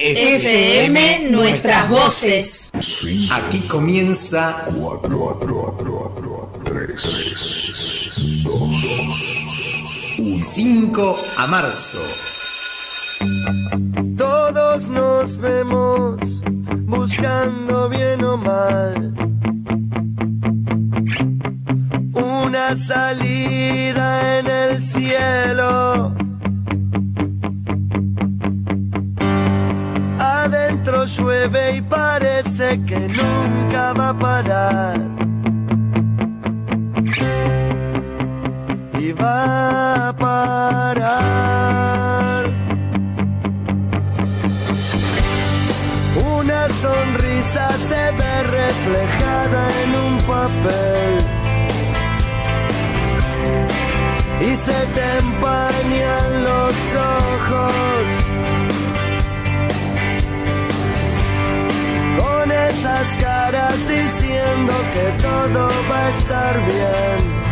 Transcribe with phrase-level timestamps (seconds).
[0.00, 2.70] FM Nuestras Voces.
[3.32, 11.98] Aquí comienza 4, 4, 4, 3, 2, 5 a marzo.
[14.16, 16.20] Todos nos vemos
[16.84, 19.14] buscando bien o mal
[22.12, 26.27] una salida en el cielo.
[31.16, 35.00] Llueve y parece que nunca va a parar.
[38.98, 41.18] Y va a parar.
[46.36, 51.12] Una sonrisa se ve reflejada en un papel.
[54.40, 58.37] Y se te empañan los ojos.
[62.68, 67.47] Esas caras diciendo que todo va a estar bien.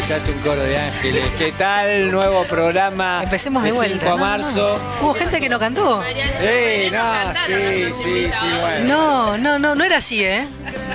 [0.00, 1.24] Ángeles, ya es un coro de ángeles.
[1.38, 2.10] ¿Qué tal?
[2.10, 3.20] Nuevo programa.
[3.22, 4.00] Empecemos de vuelta.
[4.00, 4.78] 5 a No, no, marzo.
[5.00, 5.06] no.
[5.06, 6.02] Hubo gente que no cantó.
[6.06, 6.90] ¡Eh!
[6.92, 8.88] No, sí, sí, sí, bueno.
[8.88, 10.46] No, no, no, no era así, ¿eh?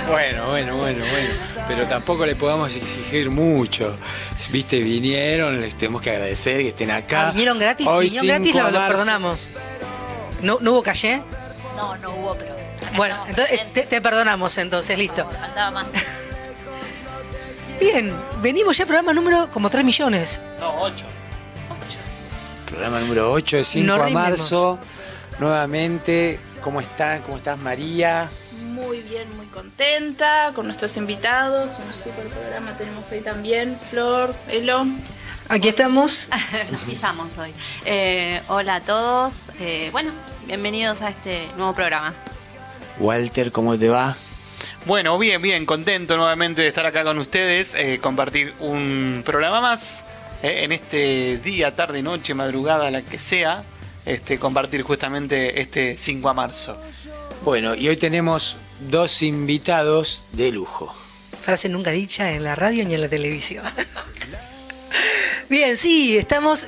[0.08, 1.34] Bueno, bueno, bueno, bueno.
[1.68, 3.96] Pero tampoco le podamos exigir mucho.
[4.50, 7.28] Viste, vinieron, les tenemos que agradecer que estén acá.
[7.28, 7.86] Ah, ¿Vinieron gratis?
[7.86, 9.50] Hoy vinieron gratis, 5 lo, perdonamos.
[10.42, 11.22] ¿No, ¿No hubo calle?
[11.76, 12.56] No, no hubo, pero.
[12.96, 15.28] Bueno, entonces te, te perdonamos entonces, listo.
[15.40, 15.86] Faltaba más.
[17.78, 20.40] Bien, venimos ya al programa número como 3 millones.
[22.66, 24.78] Programa número 8 de 5 Nos a marzo.
[25.38, 27.20] Nuevamente, ¿cómo están?
[27.22, 28.30] ¿Cómo estás, María?
[28.62, 31.72] Muy bien, muy contenta con nuestros invitados.
[31.86, 33.76] Un super programa tenemos hoy también.
[33.90, 34.86] Flor, Elo.
[35.48, 36.30] Aquí estamos.
[36.72, 37.52] Nos pisamos hoy.
[37.84, 39.52] Eh, hola a todos.
[39.60, 40.10] Eh, bueno,
[40.46, 42.14] bienvenidos a este nuevo programa.
[42.98, 44.16] Walter, ¿cómo te va?
[44.86, 50.04] Bueno, bien, bien, contento nuevamente de estar acá con ustedes, eh, compartir un programa más
[50.44, 53.64] eh, en este día, tarde, noche, madrugada, la que sea,
[54.04, 56.80] este, compartir justamente este 5 a marzo.
[57.42, 58.58] Bueno, y hoy tenemos
[58.88, 60.94] dos invitados de lujo.
[61.42, 63.64] Frase nunca dicha en la radio ni en la televisión.
[65.48, 66.64] Bien, sí, estamos.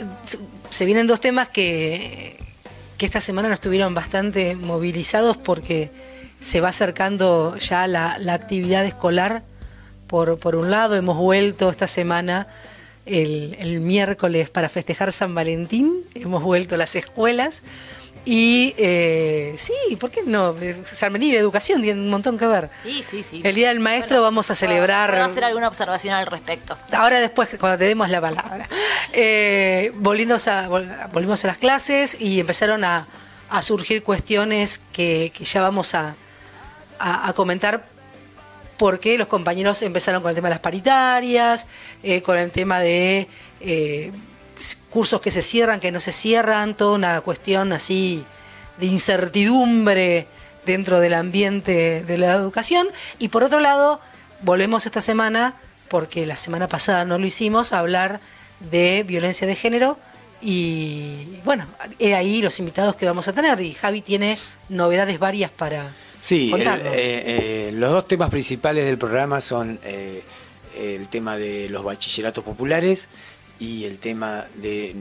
[0.71, 2.37] Se vienen dos temas que,
[2.97, 5.93] que esta semana nos estuvieron bastante movilizados porque
[6.41, 9.43] se va acercando ya la, la actividad escolar.
[10.07, 12.47] Por, por un lado, hemos vuelto esta semana
[13.05, 17.63] el, el miércoles para festejar San Valentín, hemos vuelto a las escuelas.
[18.25, 20.55] Y eh, sí, ¿por qué no?
[20.91, 22.69] San Valentín y la educación tienen un montón que ver.
[22.83, 23.41] Sí, sí, sí.
[23.45, 25.11] El Día del Maestro Bueno, vamos a celebrar.
[25.11, 26.77] ¿Puedo hacer alguna observación al respecto?
[26.93, 28.69] Ahora después, cuando te demos la palabra.
[29.13, 33.07] Eh, volvimos, a, vol- volvimos a las clases y empezaron a,
[33.49, 36.15] a surgir cuestiones que, que ya vamos a,
[36.99, 37.87] a- comentar
[38.77, 41.67] porque los compañeros empezaron con el tema de las paritarias,
[42.03, 43.27] eh, con el tema de
[43.61, 44.13] eh,
[44.91, 48.25] cursos que se cierran, que no se cierran, toda una cuestión así
[48.79, 50.29] de incertidumbre
[50.65, 52.89] dentro del ambiente de la educación.
[53.19, 54.01] Y por otro lado,
[54.43, 55.55] volvemos esta semana,
[55.89, 58.21] porque la semana pasada no lo hicimos, a hablar
[58.61, 59.99] de violencia de género.
[60.41, 61.67] Y bueno,
[61.99, 63.59] he ahí los invitados que vamos a tener.
[63.61, 64.39] Y Javi tiene
[64.69, 65.91] novedades varias para
[66.21, 70.23] Sí, el- eh, eh, los dos temas principales del programa son eh,
[70.77, 73.09] el tema de los bachilleratos populares
[73.61, 74.95] y el tema de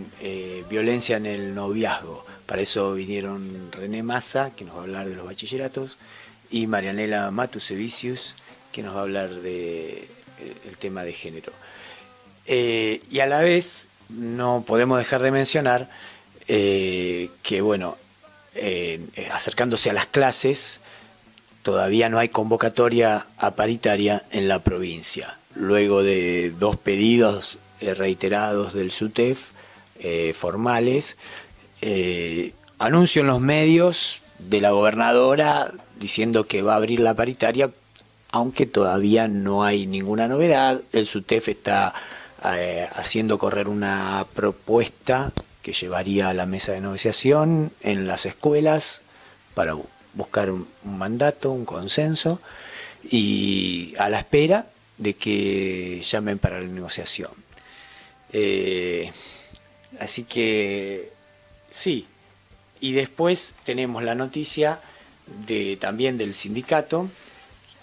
[0.69, 2.25] violencia en el noviazgo.
[2.45, 5.97] Para eso vinieron René Massa, que nos va a hablar de los bachilleratos,
[6.49, 8.35] y Marianela Matusevicius,
[8.71, 10.07] que nos va a hablar de
[10.67, 11.51] el tema de género.
[12.47, 15.89] Y a la vez no podemos dejar de mencionar
[16.47, 17.97] que, bueno,
[19.31, 20.79] acercándose a las clases,
[21.67, 25.37] todavía no hay convocatoria a paritaria en la provincia.
[25.53, 29.49] Luego de dos pedidos eh, reiterados del SUTEF,
[29.99, 31.17] eh, formales,
[31.81, 35.69] eh, anuncio en los medios de la gobernadora
[35.99, 37.69] diciendo que va a abrir la paritaria,
[38.31, 40.79] aunque todavía no hay ninguna novedad.
[40.93, 41.93] El SUTEF está
[42.95, 49.01] haciendo correr una propuesta que llevaría a la mesa de negociación en las escuelas
[49.53, 49.75] para
[50.17, 52.41] buscar un, mandato, un consenso,
[53.09, 54.67] y a la espera
[54.97, 57.31] de que llamen para la negociación.
[58.33, 59.11] Eh,
[59.99, 61.11] así que
[61.69, 62.07] sí,
[62.81, 64.81] y después tenemos la noticia
[65.45, 67.09] de, también del sindicato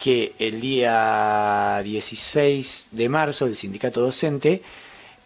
[0.02, 4.60] que el día 16 de marzo, el sindicato docente,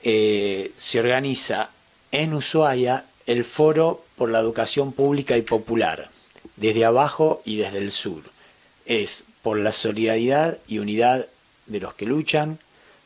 [0.02, 1.70] eh, se organiza
[2.12, 6.10] en Ushuaia el Foro por la Educación Pública y Popular,
[6.60, 8.22] desde abajo y desde el sur.
[8.87, 11.26] Es por la solidaridad y unidad
[11.66, 12.58] de los que luchan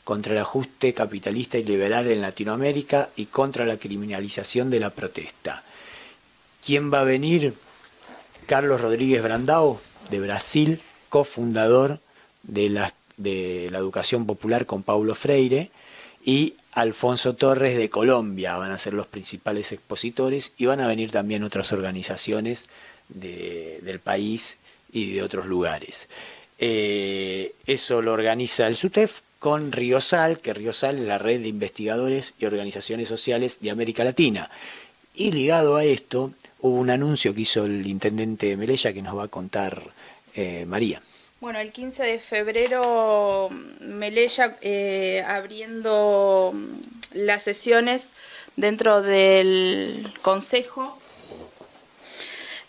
[0.04, 5.62] contra el ajuste capitalista y liberal en Latinoamérica y contra la criminalización de la protesta.
[6.64, 7.54] ¿Quién va a venir?
[8.46, 12.00] Carlos Rodríguez Brandao, de Brasil, cofundador
[12.42, 15.70] de la, de la educación popular con Paulo Freire,
[16.24, 21.10] y Alfonso Torres de Colombia van a ser los principales expositores y van a venir
[21.10, 22.68] también otras organizaciones
[23.14, 24.58] del país
[24.92, 26.08] y de otros lugares.
[26.58, 32.34] Eh, eso lo organiza el SUTEF con Riosal, que Riosal es la red de investigadores
[32.38, 34.48] y organizaciones sociales de América Latina.
[35.14, 39.24] Y ligado a esto, hubo un anuncio que hizo el intendente Melella que nos va
[39.24, 39.82] a contar
[40.34, 41.02] eh, María.
[41.40, 43.48] Bueno, el 15 de febrero
[43.80, 46.54] Melella eh, abriendo
[47.14, 48.12] las sesiones
[48.54, 51.01] dentro del Consejo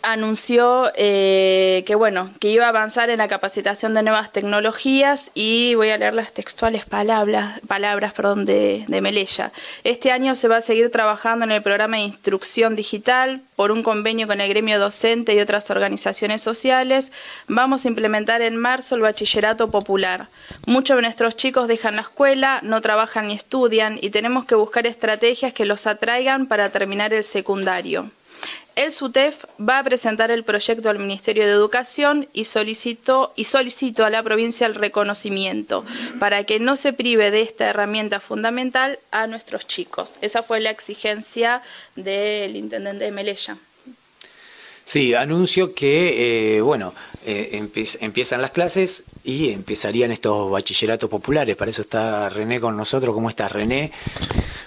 [0.04, 5.76] anunció eh, que bueno que iba a avanzar en la capacitación de nuevas tecnologías y
[5.76, 9.52] voy a leer las textuales palabras palabras perdón de, de Melella.
[9.84, 13.82] Este año se va a seguir trabajando en el programa de instrucción digital por un
[13.82, 17.12] convenio con el gremio docente y otras organizaciones sociales.
[17.48, 20.28] Vamos a implementar en marzo el bachillerato popular.
[20.66, 24.86] Muchos de nuestros chicos dejan la escuela, no trabajan ni estudian y tenemos que buscar
[24.86, 28.12] estrategias que los atraigan para terminar el secundario.
[28.76, 34.04] El SUTEF va a presentar el proyecto al Ministerio de Educación y solicitó, y solicito
[34.04, 35.86] a la provincia el reconocimiento
[36.20, 40.18] para que no se prive de esta herramienta fundamental a nuestros chicos.
[40.22, 41.62] Esa fue la exigencia
[41.96, 43.58] del intendente de Melella.
[44.86, 46.94] Sí, anuncio que, eh, bueno,
[47.26, 47.68] eh,
[48.02, 51.56] empiezan las clases y empezarían estos bachilleratos populares.
[51.56, 53.16] Para eso está René con nosotros.
[53.16, 53.92] ¿Cómo estás, René?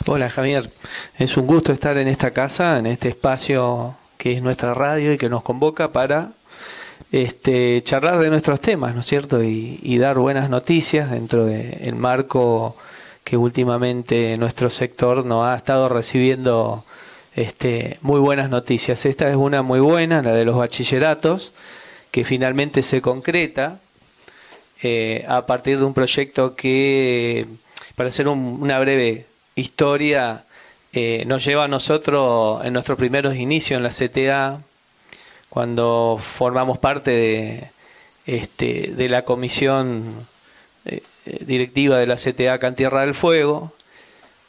[0.06, 0.70] Hola, Javier.
[1.18, 5.18] Es un gusto estar en esta casa, en este espacio que es nuestra radio y
[5.18, 6.30] que nos convoca para
[7.12, 9.42] este, charlar de nuestros temas, ¿no es cierto?
[9.42, 12.76] Y, dar buenas noticias dentro del marco
[13.24, 16.84] que últimamente nuestro sector nos ha estado recibiendo
[17.36, 19.04] este, muy buenas noticias.
[19.04, 21.52] Esta es una muy buena, la de los bachilleratos,
[22.10, 23.78] que finalmente se concreta
[24.82, 27.46] eh, a partir de un proyecto que,
[27.94, 30.44] para hacer una breve historia,
[30.94, 34.62] eh, nos lleva a nosotros en nuestros primeros inicios en la CTA,
[35.50, 37.70] cuando formamos parte de,
[38.24, 40.26] este, la comisión
[40.86, 41.02] eh,
[41.40, 43.72] directiva de la CTA Cantierra del Fuego,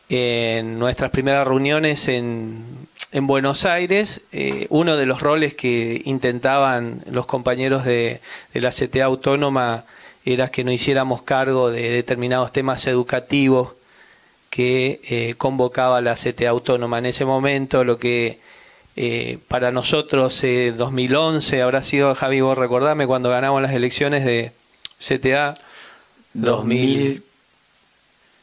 [0.09, 2.63] en nuestras primeras reuniones en,
[3.11, 8.21] en Buenos Aires, eh, uno de los roles que intentaban los compañeros de,
[8.53, 9.85] la CTA autónoma
[10.25, 13.73] era que no hiciéramos cargo de determinados temas educativos
[14.49, 16.99] que eh, convocaba la CTA autónoma.
[16.99, 18.39] En ese momento, lo que
[18.95, 24.51] eh, para nosotros 2011 habrá sido, Javi, vos recordame, cuando ganamos las elecciones de
[24.99, 25.53] CTA
[26.33, 27.26] 2000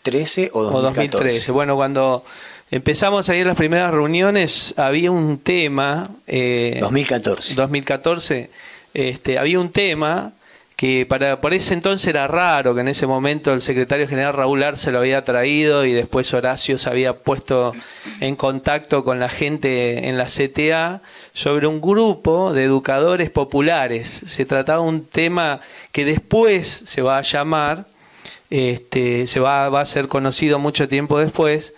[0.05, 1.53] 2013 o 2013.
[1.53, 2.25] Bueno, cuando
[2.71, 6.09] empezamos a ir a las primeras reuniones, había un tema.
[6.27, 7.55] 2014.
[7.55, 8.51] 2014.
[8.93, 10.33] Este, había un tema
[10.77, 14.63] que para por ese entonces era raro que en ese momento el secretario general Raúl
[14.63, 17.73] Arce lo había traído y después Horacio se había puesto
[18.21, 21.01] en contacto con la gente en la CTA
[21.33, 24.09] sobre un grupo de educadores populares.
[24.27, 25.61] Se trataba de un tema
[25.93, 27.87] que después se va a llamar
[28.51, 31.75] este, se va, va a ser conocido mucho tiempo después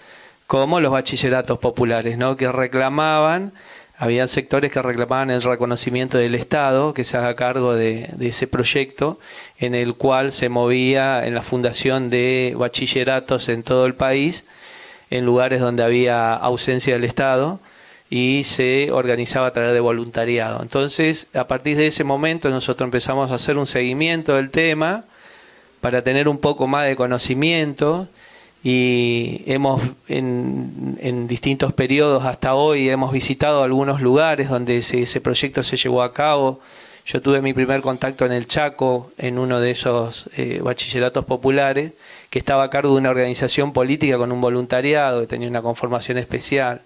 [0.47, 2.37] como los bachilleratos populares, ¿no?
[2.37, 3.53] que reclamaban,
[3.99, 9.19] había sectores que reclamaban el reconocimiento del Estado, que se haga cargo de, ese proyecto,
[9.59, 14.45] en el cual se movía en la fundación de bachilleratos en todo el país,
[15.11, 17.59] en lugares donde había ausencia del Estado,
[18.11, 20.61] y se organizaba a través de voluntariado.
[20.63, 25.05] Entonces, a partir de ese momento nosotros empezamos a hacer un seguimiento del tema,
[25.81, 28.09] para tener un poco más de conocimiento
[28.63, 35.77] y hemos en, distintos periodos hasta hoy hemos visitado algunos lugares donde ese, proyecto se
[35.77, 36.59] llevó a cabo.
[37.07, 41.93] Yo tuve mi primer contacto en el Chaco, en uno de esos eh, bachilleratos populares,
[42.29, 46.19] que estaba a cargo de una organización política con un voluntariado, que tenía una conformación
[46.19, 46.81] especial.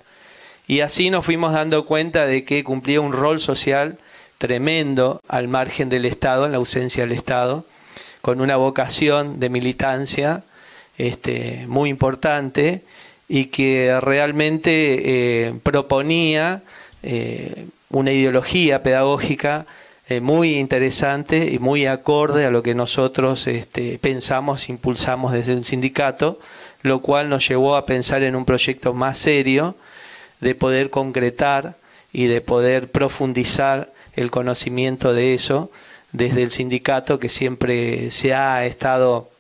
[0.67, 3.97] Y así nos fuimos dando cuenta de que cumplía un rol social
[4.37, 7.65] tremendo al margen del Estado, en la ausencia del Estado,
[8.21, 10.43] con una vocación de militancia
[10.99, 12.83] este, muy importante
[13.29, 16.63] y que realmente eh, proponía
[17.03, 19.67] eh, una ideología pedagógica
[20.09, 25.65] eh, muy interesante y muy acorde a lo que nosotros este, pensamos, impulsamos desde el
[25.65, 26.41] sindicato,
[26.83, 29.77] lo cual nos llevó a pensar en un proyecto más serio
[30.41, 31.77] de poder concretar
[32.13, 35.71] y de poder profundizar el conocimiento de eso
[36.13, 39.31] desde el sindicato que siempre se ha estado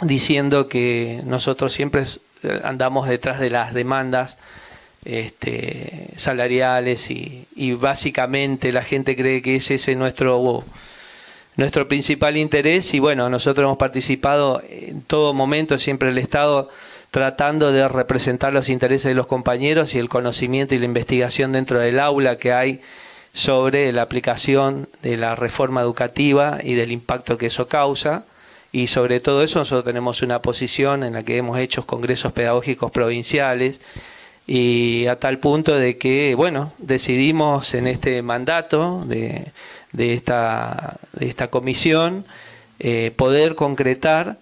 [0.00, 2.04] diciendo que nosotros siempre
[2.42, 4.36] eh, andamos detrás de las demandas
[5.04, 10.64] este, salariales y, básicamente la gente cree que ese es nuestro,
[11.56, 16.70] nuestro principal interés y bueno, nosotros hemos participado en todo momento, siempre el Estado
[17.10, 21.78] tratando de representar los intereses de los compañeros y el conocimiento y la investigación dentro
[21.78, 22.80] del aula que hay
[23.32, 28.24] sobre la aplicación de la reforma educativa y del impacto que eso causa.
[28.72, 32.90] Y sobre todo eso nosotros tenemos una posición en la que hemos hecho congresos pedagógicos
[32.90, 33.80] provinciales
[34.46, 39.52] y a tal punto de que, bueno, decidimos en este mandato de,
[39.92, 42.24] de, esta, de esta comisión
[42.80, 44.38] eh, poder concretar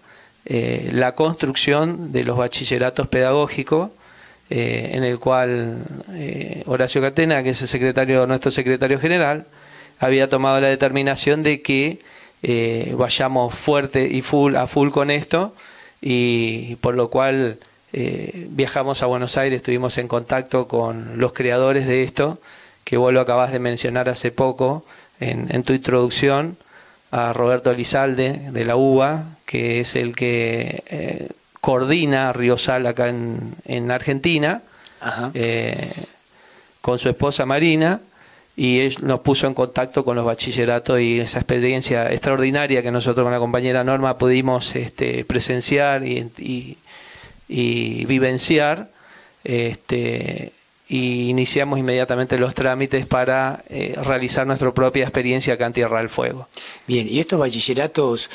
[0.47, 3.91] eh, la construcción de los bachilleratos pedagógicos,
[4.51, 5.79] eh, en el cual
[6.67, 9.47] Horacio Catena, que es el secretario, nuestro secretario general,
[9.99, 12.01] había tomado la determinación de que
[12.97, 15.55] vayamos fuerte y full a full con esto,
[16.01, 17.59] y por lo cual
[17.93, 22.39] eh, viajamos a Buenos Aires, estuvimos en contacto con los creadores de esto,
[22.85, 24.85] que vos lo acabas de mencionar hace poco
[25.19, 26.57] en, tu introducción,
[27.11, 31.29] a Roberto Lizalde de la UBA, que es el que eh,
[31.61, 34.63] coordina Riosal acá en, Argentina,
[35.35, 35.93] eh,
[36.81, 38.01] con su esposa Marina,
[38.57, 43.25] y él nos puso en contacto con los bachilleratos y esa experiencia extraordinaria que nosotros
[43.25, 46.77] con la compañera Norma pudimos este, presenciar y
[47.51, 48.89] y vivenciar.
[49.43, 50.53] Este,
[50.89, 56.09] y iniciamos inmediatamente los trámites para eh, realizar nuestra propia experiencia acá en Tierra del
[56.09, 56.49] Fuego.
[56.87, 58.31] Bien, y estos bachilleratos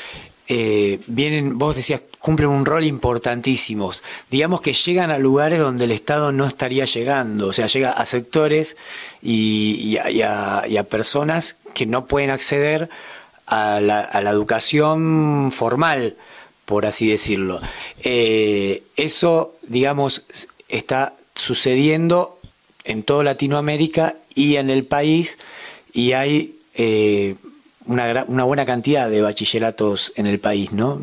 [0.48, 3.90] eh, vienen, vos decías, cumplen un rol importantísimo.
[4.30, 8.06] Digamos que llegan a lugares donde el Estado no estaría llegando, o sea, llega a
[8.06, 8.76] sectores
[9.22, 12.88] y, a, personas que no pueden acceder
[13.46, 16.16] a la, educación formal
[16.64, 17.60] por así decirlo.
[18.02, 20.24] Eh, eso, digamos,
[20.68, 22.40] está sucediendo
[22.84, 25.38] en toda Latinoamérica y en el país
[25.92, 27.36] y hay eh,
[27.86, 31.00] una, una, buena cantidad de bachilleratos en el país, ¿no?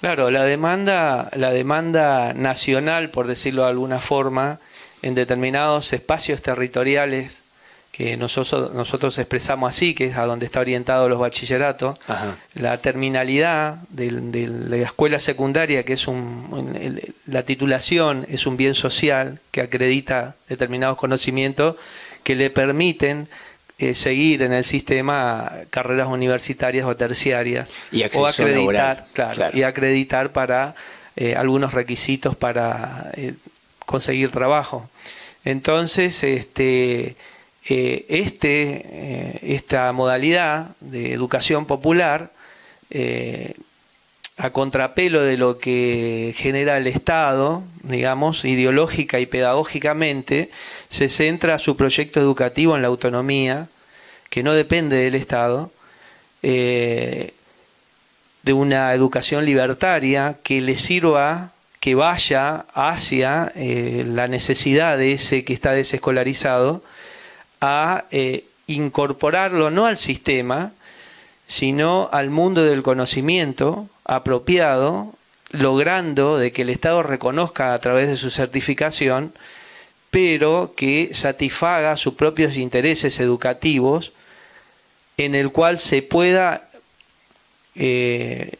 [0.00, 4.60] Claro, la demanda, la demanda nacional, por decirlo de alguna forma,
[5.02, 7.42] en determinados espacios territoriales
[7.96, 11.98] que nosotros, nosotros expresamos así, que es a donde está orientado los bachilleratos,
[12.52, 14.10] la terminalidad de,
[14.68, 20.98] la escuela secundaria, que es un, la titulación es un bien social que acredita determinados
[20.98, 21.76] conocimientos
[22.22, 23.30] que le permiten
[23.78, 29.04] eh, seguir en el sistema carreras universitarias o terciarias y o acreditar,
[29.52, 30.74] y acreditar para
[31.14, 33.34] eh, algunos requisitos para eh,
[33.84, 34.88] conseguir trabajo.
[35.44, 37.16] Entonces, este
[37.68, 42.30] este, esta modalidad de educación popular,
[44.36, 50.50] a contrapelo de lo que genera el Estado, digamos, ideológica y pedagógicamente,
[50.88, 53.68] se centra su proyecto educativo en la autonomía,
[54.28, 55.70] que no depende del Estado,
[56.42, 57.32] de
[58.52, 65.72] una educación libertaria que le sirva que vaya hacia la necesidad de ese que está
[65.72, 66.82] desescolarizado,
[67.60, 70.72] a eh, incorporarlo no al sistema,
[71.46, 75.12] sino al mundo del conocimiento apropiado,
[75.50, 79.32] logrando de que el Estado reconozca a través de su certificación,
[80.10, 84.12] pero que satisfaga sus propios intereses educativos,
[85.16, 86.68] en el cual se pueda
[87.74, 88.52] eh,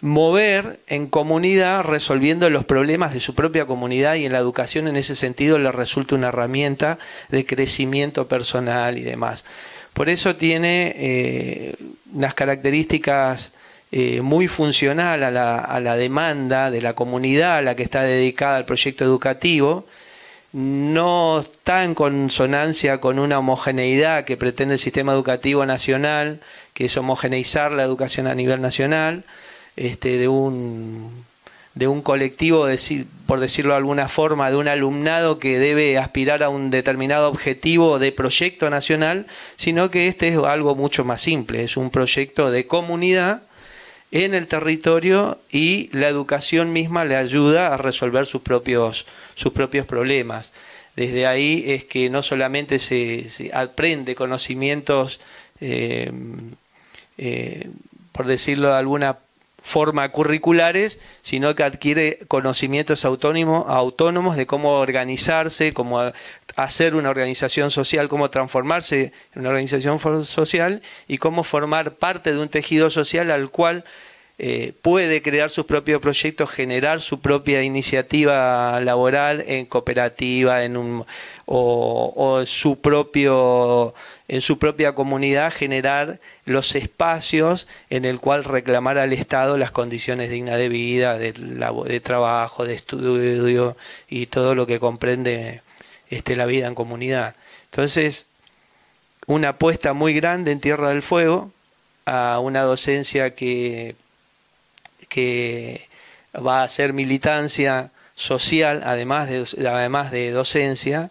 [0.00, 4.96] mover en comunidad resolviendo los problemas de su propia comunidad y en la educación en
[4.96, 6.98] ese sentido le resulta una herramienta
[7.30, 9.44] de crecimiento personal y demás.
[9.92, 11.74] Por eso tiene eh,
[12.12, 13.52] unas características
[13.90, 18.02] eh, muy funcional a la, a la demanda de la comunidad a la que está
[18.02, 19.86] dedicada al proyecto educativo,
[20.52, 26.40] no está en consonancia con una homogeneidad que pretende el sistema educativo nacional,
[26.72, 29.24] que es homogeneizar la educación a nivel nacional,
[29.76, 31.26] este, de un
[31.74, 32.66] de un colectivo,
[33.26, 38.00] por decirlo de alguna forma, de un alumnado que debe aspirar a un determinado objetivo
[38.00, 42.66] de proyecto nacional, sino que este es algo mucho más simple, es un proyecto de
[42.66, 43.42] comunidad
[44.10, 49.86] en el territorio y la educación misma le ayuda a resolver sus propios, sus propios
[49.86, 50.52] problemas.
[50.96, 55.20] Desde ahí es que no solamente se, aprende conocimientos,
[55.60, 56.10] eh,
[57.18, 57.68] eh,
[58.12, 59.18] por decirlo de alguna
[59.60, 66.00] forma curriculares, sino que adquiere conocimientos autónomos, autónomos de cómo organizarse, cómo
[66.58, 72.40] hacer una organización social, cómo transformarse en una organización social y cómo formar parte de
[72.40, 73.84] un tejido social al cual
[74.40, 81.06] eh, puede crear sus propios proyectos, generar su propia iniciativa laboral en cooperativa, en un
[81.46, 83.94] o, su propio
[84.26, 90.28] en su propia comunidad generar los espacios en el cual reclamar al Estado las condiciones
[90.28, 93.76] dignas de vida, de, de trabajo, de estudio
[94.08, 95.62] y todo lo que comprende
[96.10, 97.34] este, la vida en comunidad.
[97.70, 98.26] Entonces,
[99.26, 101.52] una apuesta muy grande en Tierra del Fuego
[102.06, 103.94] a una docencia que,
[105.08, 105.88] que
[106.34, 111.10] va a ser militancia social, además de, además de docencia,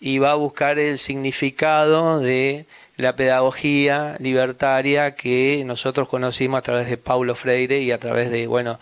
[0.00, 6.88] y va a buscar el significado de la pedagogía libertaria que nosotros conocimos a través
[6.88, 8.78] de Paulo Freire y a través de, bueno,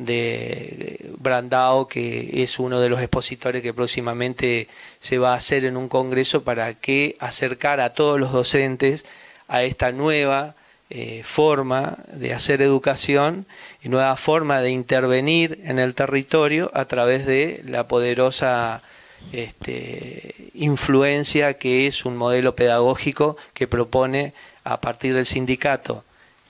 [0.00, 5.76] de Brandao, que es uno de los expositores que próximamente se va a hacer en
[5.76, 9.04] un congreso para que acercar a todos los docentes
[9.46, 10.54] a esta nueva
[10.88, 13.46] eh, forma de hacer educación
[13.82, 18.82] y nueva forma de intervenir en el territorio a través de la poderosa
[19.32, 24.32] este, influencia que es un modelo pedagógico que propone
[24.64, 26.04] a partir del sindicato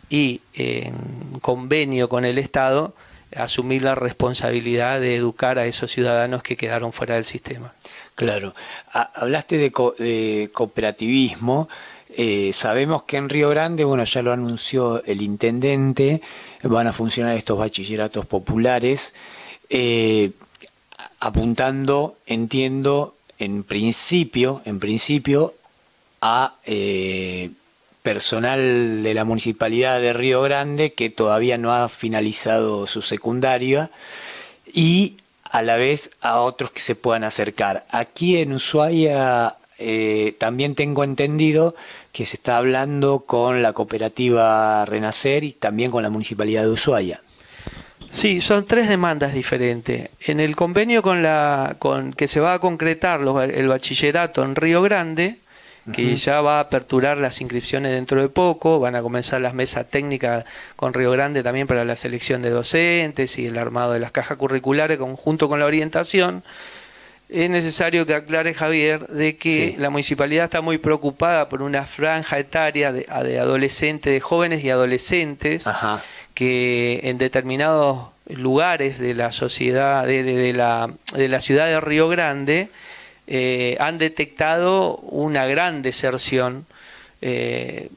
[0.09, 0.95] y en
[1.41, 2.95] convenio con el Estado
[3.37, 7.73] asumir la responsabilidad de educar a esos ciudadanos que quedaron fuera del sistema.
[8.15, 8.53] Claro,
[8.93, 11.69] hablaste de, cooperativismo.
[12.17, 16.21] Eh, sabemos que en Río Grande, bueno, ya lo anunció el intendente,
[16.63, 19.15] van a funcionar estos bachilleratos populares.
[19.69, 20.33] Eh,
[21.21, 25.55] apuntando, entiendo, en principio, en principio,
[26.21, 27.51] a eh,
[28.03, 33.91] personal de la municipalidad de Río Grande que todavía no ha finalizado su secundaria
[34.73, 35.17] y
[35.51, 37.85] a la vez a otros que se puedan acercar.
[37.91, 41.75] Aquí en Ushuaia eh, también tengo entendido
[42.13, 47.21] que se está hablando con la cooperativa Renacer y también con la municipalidad de Ushuaia.
[48.11, 50.11] Sí, son tres demandas diferentes.
[50.21, 54.83] En el convenio con la con que se va a concretar el bachillerato en Río
[54.83, 55.37] Grande,
[55.93, 59.87] que ya va a aperturar las inscripciones dentro de poco, van a comenzar las mesas
[59.89, 60.45] técnicas
[60.77, 64.37] con Río Grande también para la selección de docentes y el armado de las cajas
[64.37, 66.45] curriculares junto con la orientación.
[67.29, 72.39] Es necesario que aclare Javier de que la municipalidad está muy preocupada por una franja
[72.39, 75.67] etaria de, de adolescentes, de jóvenes y adolescentes.
[75.67, 76.03] Ajá
[76.41, 82.71] que en determinados lugares de la sociedad, de, la, de la ciudad de Río Grande,
[83.33, 86.67] eh, han detectado una gran deserción.
[87.23, 87.89] Eh,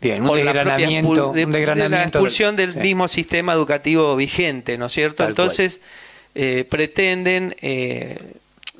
[0.00, 1.46] Bien, un desgranamiento, de,
[1.90, 5.26] la expulsión del mismo sistema educativo vigente, ¿no es cierto?
[5.26, 5.82] Entonces,
[6.34, 7.54] eh, pretenden,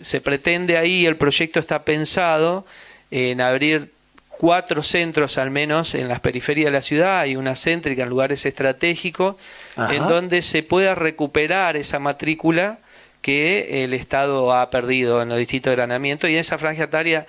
[0.00, 2.64] se pretende ahí, el proyecto está pensado
[3.10, 3.90] en abrir
[4.38, 8.46] cuatro centros al menos en las periferias de la ciudad, hay una céntrica en lugares
[8.46, 9.36] estratégicos,
[9.90, 12.78] en donde se pueda recuperar esa matrícula
[13.26, 17.26] que el Estado ha perdido en los distintos granamientos y esa franja etaria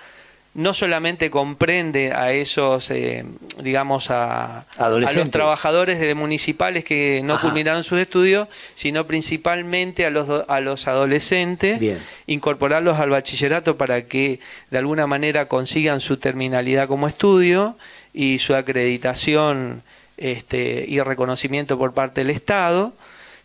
[0.54, 3.24] no solamente comprende a esos, eh,
[3.64, 10.44] digamos, a, los trabajadores de municipales que no culminaron sus estudios, sino principalmente a los,
[10.46, 11.82] a los adolescentes,
[12.28, 14.38] incorporarlos al bachillerato para que
[14.70, 17.76] de alguna manera consigan su terminalidad como estudio
[18.14, 19.82] y su acreditación
[20.16, 22.92] este, y reconocimiento por parte del Estado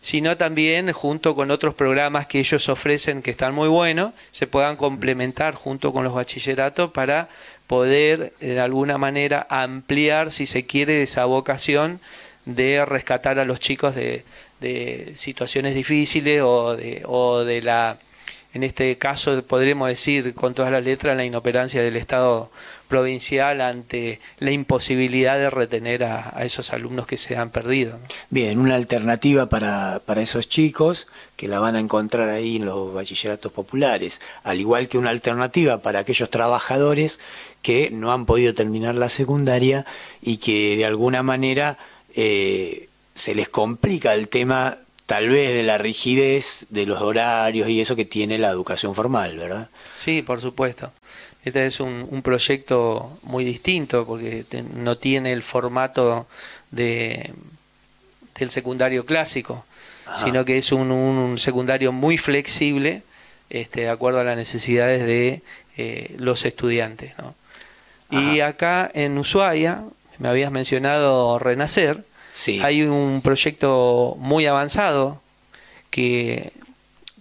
[0.04, 4.76] sino también junto con otros programas que ellos ofrecen que están muy buenos, se puedan
[4.76, 7.30] complementar junto con los bachilleratos para
[7.66, 12.00] poder de alguna manera ampliar, si se quiere, esa vocación
[12.44, 14.24] de rescatar a los chicos de,
[15.14, 17.96] situaciones difíciles o de, o de la,
[18.52, 22.50] en este caso podremos decir con todas las letras, la inoperancia del Estado
[22.94, 27.98] provincial ante la imposibilidad de retener a, esos alumnos que se han perdido.
[28.30, 32.94] Bien, una alternativa para, para esos chicos que la van a encontrar ahí en los
[32.94, 37.18] bachilleratos populares, al igual que una alternativa para aquellos trabajadores
[37.62, 39.84] que no han podido terminar la secundaria
[40.22, 41.78] y que de alguna manera
[42.14, 47.80] eh, se les complica el tema tal vez de la rigidez de los horarios y
[47.80, 49.68] eso que tiene la educación formal, ¿verdad?
[49.98, 50.92] Sí, por supuesto.
[51.44, 56.26] Este es un, proyecto muy distinto porque no tiene el formato
[56.70, 57.34] de,
[58.38, 59.66] del secundario clásico,
[60.24, 63.02] sino que es un, un secundario muy flexible,
[63.50, 65.42] este, de acuerdo a las necesidades de
[65.76, 67.12] eh, los estudiantes.
[67.18, 67.34] ¿no?
[68.10, 69.82] Y acá en Ushuaia,
[70.18, 72.04] me habías mencionado Renacer,
[72.34, 72.60] Sí.
[72.64, 75.22] hay un proyecto muy avanzado
[75.90, 76.52] que,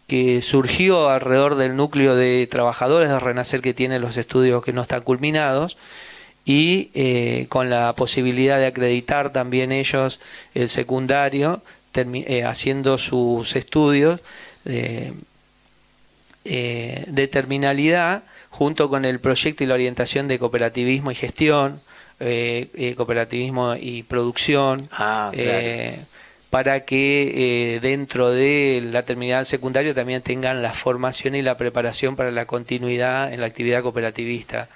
[0.07, 4.81] que surgió alrededor del núcleo de trabajadores de Renacer que tiene los estudios que no
[4.81, 5.77] están culminados
[6.45, 10.19] y eh, con la posibilidad de acreditar también ellos
[10.55, 11.61] el secundario
[11.93, 14.19] eh, haciendo sus estudios
[14.65, 15.13] eh,
[16.43, 21.81] de terminalidad junto con el proyecto y la orientación de cooperativismo y gestión,
[22.23, 25.49] eh, eh, cooperativismo y producción, Ah, claro.
[25.51, 25.99] eh,
[26.49, 32.29] para que dentro de la terminal secundaria también tengan la formación y la preparación para
[32.31, 34.69] la continuidad en la actividad cooperativista.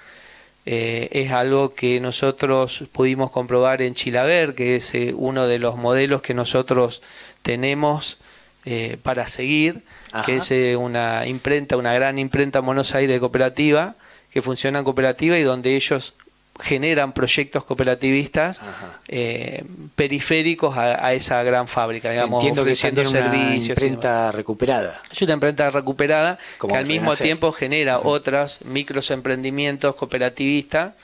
[0.70, 5.76] Eh, es algo que nosotros pudimos comprobar en Chilaver, que es eh, uno de los
[5.76, 7.00] modelos que nosotros
[7.40, 8.18] tenemos
[8.66, 9.80] eh, para seguir,
[10.12, 10.26] Ajá.
[10.26, 13.94] que es una imprenta, una gran imprenta en Buenos Aires cooperativa,
[14.30, 16.14] que funciona en cooperativa y donde ellos
[16.60, 18.60] generan proyectos cooperativistas
[19.06, 23.36] eh, periféricos a, a esa gran fábrica, digamos, Entiendo que ofreciendo una servicios.
[23.50, 23.68] demás.
[23.68, 25.02] imprenta recuperada.
[25.10, 30.94] Es una imprenta recuperada Como que al mismo tiempo genera otros micros emprendimientos cooperativistas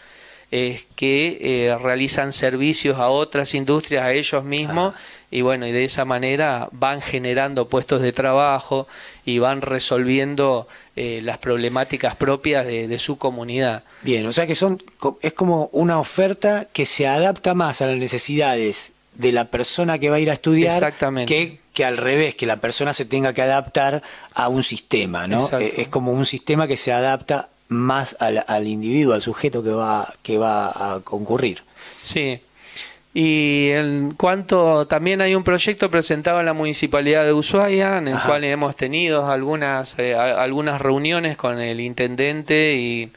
[0.50, 4.94] eh, que eh, realizan servicios a otras industrias, a ellos mismos,
[5.34, 8.86] y bueno, y de esa manera van generando puestos de trabajo
[9.24, 13.82] y van resolviendo eh, las problemáticas propias de, de su comunidad.
[14.02, 14.80] Bien, o sea que son
[15.22, 20.08] es como una oferta que se adapta más a las necesidades de la persona que
[20.08, 21.34] va a ir a estudiar Exactamente.
[21.34, 24.02] que, que al revés, que la persona se tenga que adaptar
[24.34, 25.40] a un sistema, ¿no?
[25.42, 25.66] Exacto.
[25.66, 29.70] Eh, Es como un sistema que se adapta más al, al individuo, al sujeto que
[29.72, 31.64] va, que va a concurrir.
[32.02, 32.38] Sí.
[33.16, 38.14] Y en cuanto también hay un proyecto presentado en la municipalidad de Ushuaia, en el
[38.14, 38.26] Ajá.
[38.28, 43.10] cual hemos tenido algunas eh, a- algunas reuniones con el intendente y,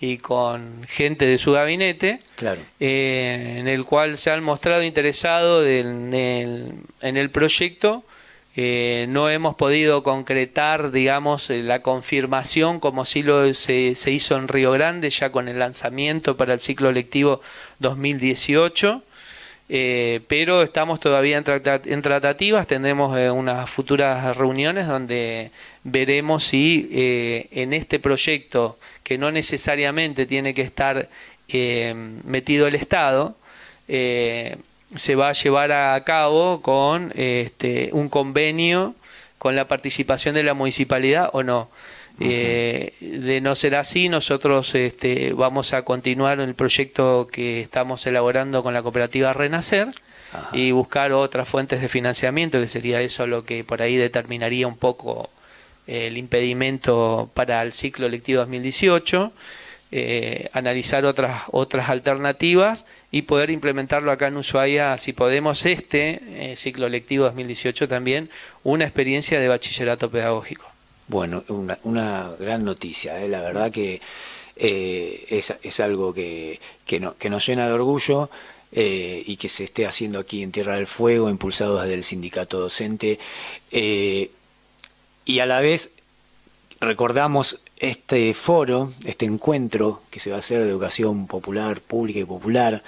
[0.00, 2.60] y con gente de su gabinete, Claro.
[2.80, 8.04] eh, en el cual se han mostrado interesados en, el, en el proyecto.
[8.56, 14.48] Eh, no hemos podido concretar, digamos, la confirmación como sí lo se, se hizo en
[14.48, 17.42] Río Grande, ya con el lanzamiento para el ciclo lectivo
[17.80, 19.02] 2018.
[19.68, 21.44] Eh, pero estamos todavía en,
[21.86, 25.50] en tratativas, tendremos eh, unas futuras reuniones donde
[25.84, 31.08] veremos si eh, en este proyecto, que no necesariamente tiene que estar
[31.48, 31.94] eh,
[32.24, 33.36] metido el Estado,
[33.88, 34.56] eh,
[34.96, 38.94] se va a llevar a cabo con este, un convenio
[39.38, 41.68] con la participación de la municipalidad o no.
[42.20, 48.62] Eh, de no ser así, nosotros este, vamos a continuar el proyecto que estamos elaborando
[48.62, 49.88] con la cooperativa Renacer
[50.52, 54.76] y buscar otras fuentes de financiamiento, que sería eso lo que por ahí determinaría un
[54.76, 55.30] poco
[55.86, 59.32] el impedimento para el ciclo lectivo 2018,
[59.94, 66.56] eh, analizar otras, otras alternativas y poder implementarlo acá en Ushuaia, si podemos, este eh,
[66.56, 68.30] ciclo lectivo 2018 también,
[68.62, 70.71] una experiencia de bachillerato pedagógico.
[71.08, 73.28] Bueno, una, una gran noticia, ¿eh?
[73.28, 74.00] la verdad que
[74.56, 75.26] eh,
[75.62, 78.30] es, algo que, que, no- nos llena de orgullo
[78.70, 82.58] eh, y que se esté haciendo aquí en Tierra del Fuego, impulsado desde el sindicato
[82.60, 83.18] docente.
[83.70, 84.30] eh,
[85.24, 85.92] y a la vez
[86.80, 92.24] recordamos este foro, este encuentro que se va a hacer de educación popular, pública y
[92.24, 92.82] popular.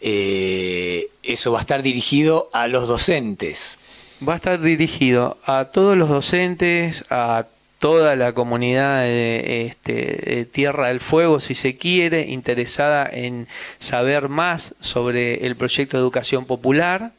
[0.00, 3.78] eso va a estar dirigido a los docentes.
[4.26, 7.46] Va a estar dirigido a todos los docentes, a
[7.78, 13.46] toda la comunidad de, este, de Tierra del Fuego, si se quiere, interesada en
[13.78, 17.12] saber más sobre el proyecto de educación popular.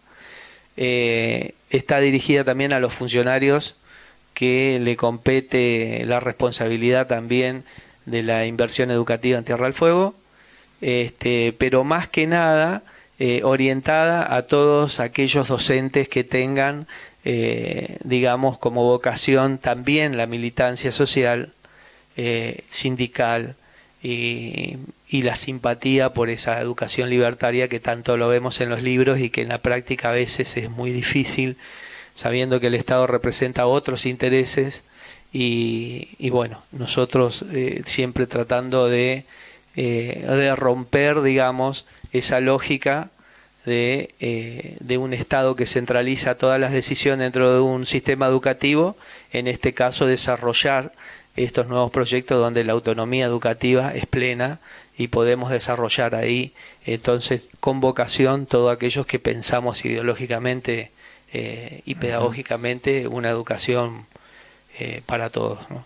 [0.75, 3.75] Eh, está dirigida también a los funcionarios
[4.33, 7.63] que le compete la responsabilidad también
[8.05, 10.15] de la inversión educativa en Tierra del Fuego,
[10.81, 12.83] este, pero más que nada
[13.21, 16.87] eh, orientada a todos aquellos docentes que tengan,
[17.25, 21.51] eh, digamos, como vocación también la militancia social,
[22.15, 23.55] eh, sindical
[24.01, 24.77] y,
[25.11, 29.41] la simpatía por esa educación libertaria que tanto lo vemos en los libros y que
[29.41, 31.57] en la práctica a veces es muy difícil,
[32.15, 34.83] sabiendo que el Estado representa otros intereses.
[35.33, 37.43] Y, bueno, nosotros
[37.85, 39.25] siempre tratando de
[40.55, 43.09] romper, digamos, esa lógica
[43.65, 48.95] de, eh, de un Estado que centraliza todas las decisiones dentro de un sistema educativo,
[49.31, 50.93] en este caso desarrollar
[51.35, 54.59] estos nuevos proyectos donde la autonomía educativa es plena
[54.97, 56.53] y podemos desarrollar ahí
[56.85, 60.91] entonces con vocación todos aquellos que pensamos ideológicamente
[61.31, 64.07] eh, y pedagógicamente una educación
[64.79, 65.59] eh, para todos.
[65.69, 65.85] ¿no?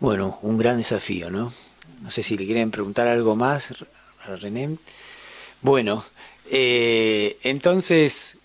[0.00, 1.52] Bueno, un gran desafío, ¿no?
[2.02, 3.72] No sé si le quieren preguntar algo más
[4.26, 4.76] a René.
[5.62, 6.04] Bueno,
[6.50, 8.38] eh, entonces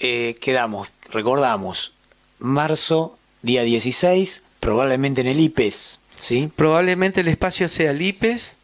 [0.00, 1.94] eh, quedamos, recordamos,
[2.38, 6.50] marzo, día 16, probablemente en el IPES, ¿sí?
[6.56, 8.56] Probablemente el espacio sea el IPES.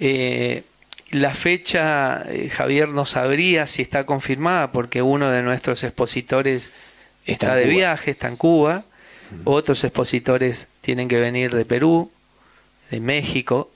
[0.00, 0.64] Eh,
[1.10, 6.70] la fecha, eh, Javier no sabría si está confirmada porque uno de nuestros expositores
[7.24, 7.74] Está de Cuba.
[7.74, 8.84] viaje, está en Cuba.
[9.44, 12.10] Otros expositores tienen que venir de Perú,
[12.90, 13.70] de México.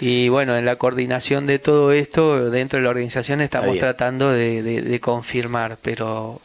[0.00, 4.62] Y bueno, en la coordinación de todo esto, dentro de la organización estamos tratando de,
[4.62, 6.40] de- de confirmar, pero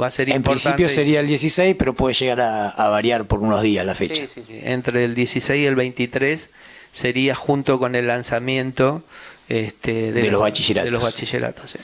[0.00, 0.76] va a ser En importante.
[0.76, 4.26] principio sería el 16, pero puede llegar a, a variar por unos días la fecha.
[4.26, 4.60] Sí, sí, sí.
[4.62, 6.50] Entre el 16 y el 23
[6.92, 9.02] sería junto con el lanzamiento
[9.48, 10.84] este, De las- los bachilleratos.
[10.86, 11.78] De los bachilleratos, sí.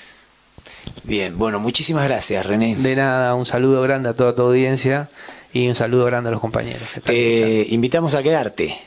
[1.04, 2.76] Bien, bueno, muchísimas gracias, René.
[2.76, 5.08] De nada, un saludo grande a toda tu audiencia
[5.52, 6.82] y un saludo grande a los compañeros.
[6.92, 7.64] que están escuchando.
[7.64, 8.78] Te invitamos a quedarte.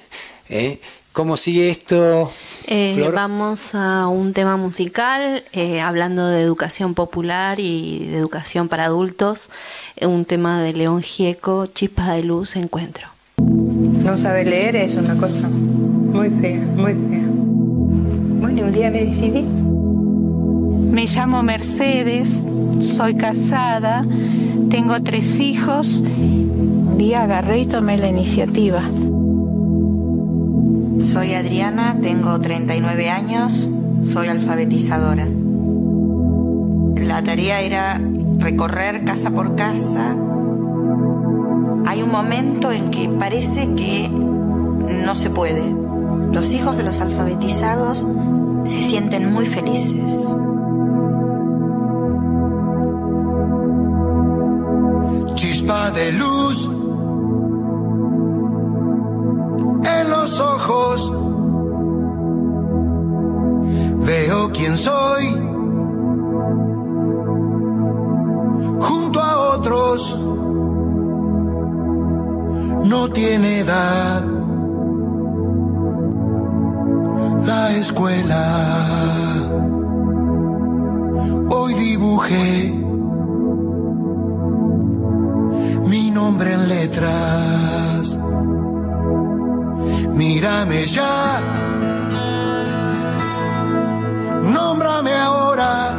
[0.49, 0.79] ¿eh?
[1.19, 2.31] ¿Cómo sigue esto?
[2.65, 3.13] Eh, Flor?
[3.13, 9.49] vamos a un tema musical, eh, hablando de educación popular y de educación para adultos,
[9.97, 13.09] eh, un tema de León Gieco, Chispas de Luz, Encuentro.
[13.37, 17.25] No saber leer es una cosa muy fea, muy fea.
[18.39, 19.41] Bueno, un día me decidí.
[19.41, 22.41] Me llamo Mercedes,
[22.79, 24.05] soy casada,
[24.69, 25.97] tengo tres hijos.
[25.97, 28.83] Un día agarré y tomé la iniciativa.
[31.01, 33.69] Soy Adriana, tengo 39 años,
[34.03, 35.27] soy alfabetizadora.
[36.95, 38.01] La tarea era
[38.37, 40.15] recorrer casa por casa.
[41.85, 45.63] Hay un momento en que parece que no se puede.
[46.31, 48.05] Los hijos de los alfabetizados
[48.65, 50.13] se sienten muy felices.
[55.39, 56.78] chispa de luz
[64.05, 65.25] Veo quién soy
[68.79, 70.19] junto a otros.
[72.85, 74.23] No tiene edad
[77.47, 78.43] la escuela.
[81.49, 82.73] Hoy dibujé
[85.87, 87.88] mi nombre en letras.
[90.19, 91.39] Mírame ya,
[94.53, 95.95] nómbrame ahora.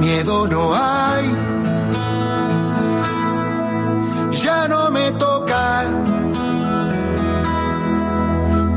[0.00, 1.24] Miedo no hay,
[4.42, 5.84] ya no me toca.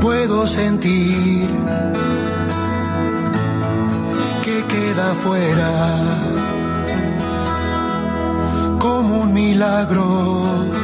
[0.00, 1.48] Puedo sentir
[4.44, 5.72] que queda fuera
[8.78, 10.83] como un milagro.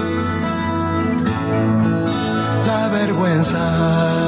[3.01, 4.20] Vergüenza.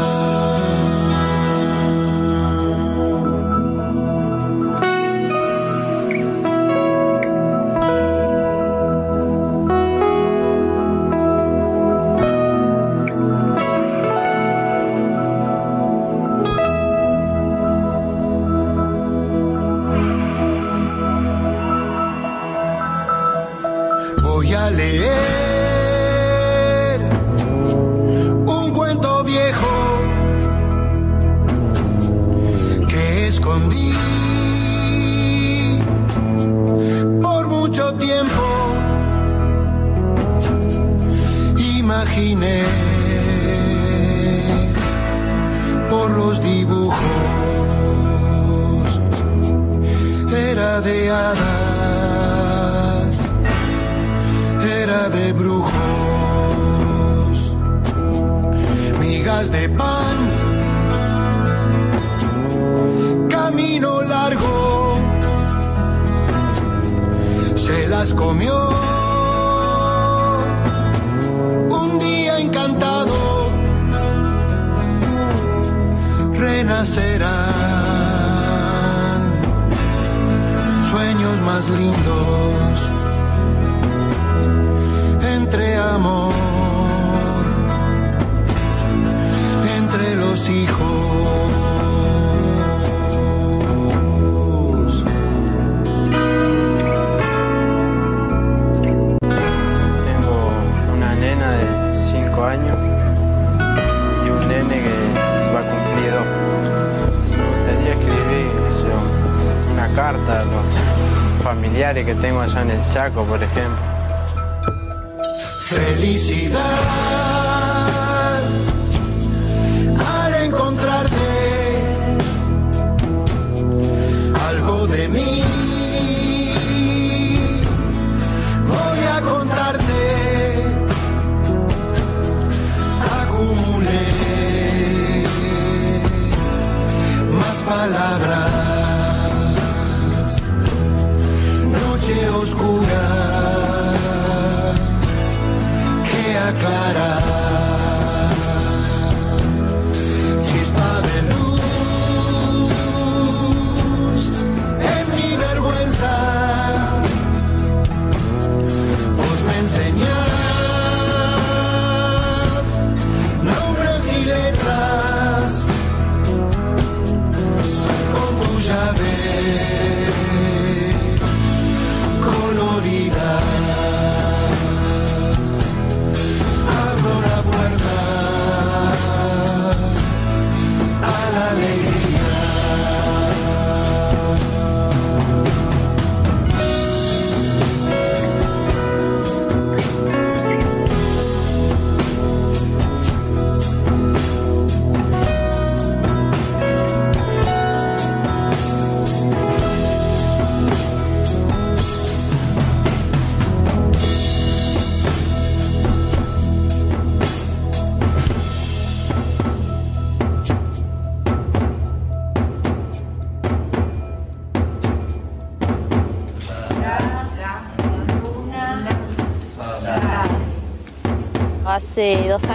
[112.92, 113.62] Chaco, por ejemplo.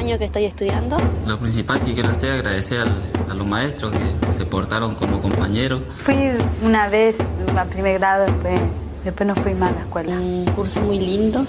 [0.08, 0.96] Años que estoy estudiando.
[1.26, 2.96] Lo principal que quiero hacer es agradecer al-
[3.30, 5.82] a los maestros que se portaron como compañeros.
[6.06, 6.16] Fui
[6.64, 7.18] una vez,
[7.58, 8.58] a primer grado, después,
[9.04, 10.14] después no fui más a la escuela.
[10.14, 11.46] Un curso muy lindo,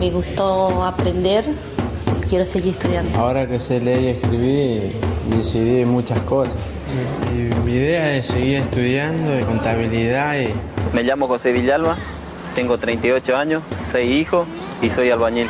[0.00, 1.44] me gustó aprender
[2.18, 3.16] y quiero seguir estudiando.
[3.16, 4.92] Ahora que sé leer y escribir,
[5.28, 6.60] decidí muchas cosas.
[7.32, 10.48] Y mi idea es seguir estudiando de contabilidad y
[10.92, 11.96] Me llamo José Villalba,
[12.56, 14.48] tengo 38 años, 6 hijos
[14.82, 15.46] y soy albañil.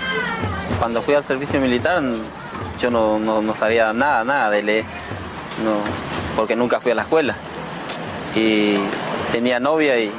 [0.78, 2.02] Cuando fui al servicio militar
[2.80, 4.84] yo no, no- no sabía nada, nada de leer,
[5.64, 5.78] no,
[6.36, 7.36] porque nunca fui a la escuela.
[8.34, 8.74] Y
[9.32, 10.10] tenía novia y,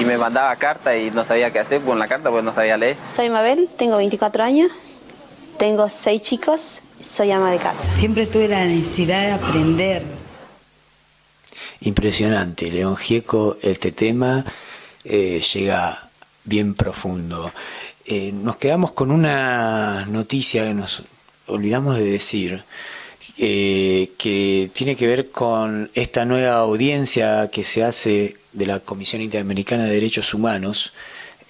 [0.00, 2.76] y me mandaba cartas y no sabía qué hacer con la carta porque no sabía
[2.76, 2.96] leer.
[3.14, 4.70] Soy Mabel, tengo 24 años,
[5.58, 7.82] tengo seis chicos, soy ama de casa.
[7.96, 10.02] Siempre tuve la necesidad de aprender.
[11.80, 14.44] Impresionante, León Gieco, este tema
[15.04, 16.10] eh, llega
[16.44, 17.50] bien profundo.
[18.14, 21.02] Eh, nos quedamos con una noticia que nos
[21.46, 22.62] olvidamos de decir,
[23.38, 29.22] eh, que tiene que ver con esta nueva audiencia que se hace de la Comisión
[29.22, 30.92] Interamericana de Derechos Humanos,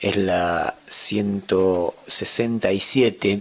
[0.01, 3.41] es la 167.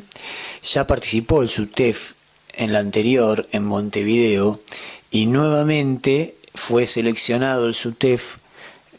[0.63, 2.13] Ya participó el SUTEF
[2.55, 4.61] en la anterior, en Montevideo,
[5.11, 8.37] y nuevamente fue seleccionado el SUTEF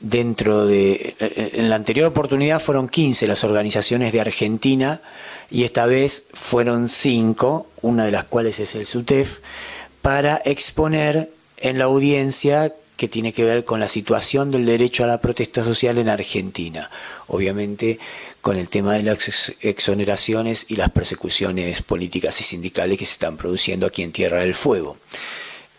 [0.03, 1.15] dentro de...
[1.19, 5.01] En la anterior oportunidad fueron 15 las organizaciones de Argentina
[5.51, 9.39] y esta vez fueron 5, una de las cuales es el SUTEF,
[10.03, 15.07] para exponer en la audiencia que tiene que ver con la situación del derecho a
[15.07, 16.91] la protesta social en Argentina.
[17.29, 17.99] Obviamente
[18.41, 23.13] con el tema de las ex- exoneraciones y las persecuciones políticas y sindicales que se
[23.13, 24.99] están produciendo aquí en Tierra del Fuego.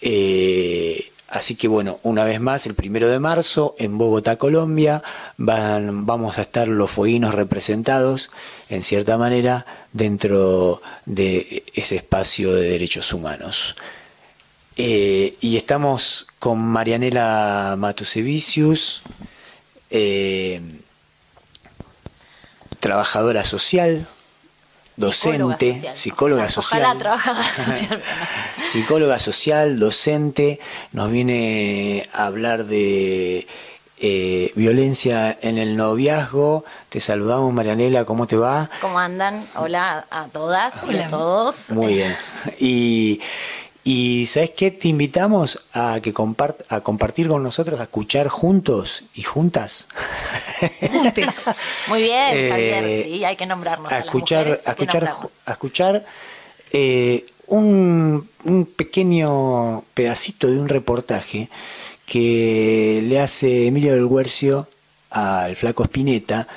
[0.02, 5.02] Eh, así que bueno, una vez más, el primero de marzo en Bogotá, Colombia,
[5.38, 8.30] van, vamos a estar los fueguinos representados,
[8.70, 13.76] en cierta manera, dentro de ese espacio de derechos humanos.
[14.78, 19.02] Eh, y estamos con Marianela Matusevicius,
[19.90, 20.62] eh,
[22.80, 24.08] trabajadora social,
[24.96, 26.82] docente, psicóloga social.
[26.82, 28.04] Ojalá trabajadora social.
[28.64, 30.60] psicóloga social, docente,
[30.92, 33.48] nos viene a hablar de
[34.06, 36.66] eh, violencia en el noviazgo.
[36.90, 38.70] Te saludamos, Marianela, ¿cómo te va?
[38.82, 39.46] ¿Cómo andan?
[39.56, 41.70] Hola a todas y a todos.
[41.70, 42.16] Muy bien.
[42.60, 43.22] Y,
[43.84, 44.72] y ¿sabes qué?
[44.72, 49.88] Te invitamos a que compart a compartir con nosotros, a escuchar juntos y juntas.
[50.92, 51.50] Juntes.
[51.88, 53.04] Muy bien, Eh, Javier.
[53.04, 53.92] Sí, hay que nombrarnos.
[53.92, 55.14] a las escuchar, mujeres, a escuchar,
[55.46, 56.06] a escuchar
[56.72, 61.50] eh, un, un pequeño pedacito de un reportaje
[62.06, 64.68] que le hace Emilio del Guercio
[65.10, 66.48] al flaco Spinetta.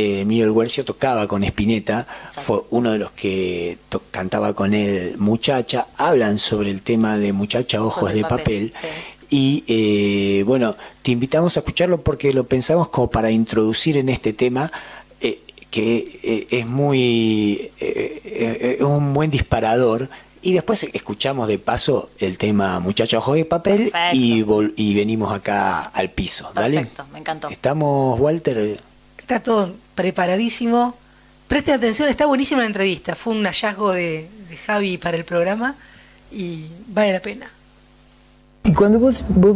[0.00, 3.78] Eh, del Guercio tocaba con Spinetta, fue uno de los que
[4.12, 5.88] cantaba con él Muchacha.
[5.96, 8.72] Hablan sobre el tema de Muchacha Ojos de papel.
[9.28, 14.32] Y eh, bueno, te invitamos a escucharlo porque lo pensamos como para introducir en este
[14.32, 14.70] tema
[15.20, 15.40] eh,
[15.70, 20.08] que eh, es muy eh, es un buen disparador
[20.40, 25.32] y después escuchamos de paso el tema Muchacho Ojo de Papel y, vol- y venimos
[25.34, 26.52] acá al piso.
[26.54, 26.76] ¿Dale?
[26.76, 27.48] Perfecto, me encantó.
[27.48, 28.80] ¿Estamos, Walter?
[29.28, 30.94] Está todo preparadísimo.
[31.48, 33.14] Preste atención, está buenísima la entrevista.
[33.14, 35.74] Fue un hallazgo de, de Javi para el programa
[36.32, 37.44] y vale la pena.
[38.64, 39.54] Y cuando vos, vos,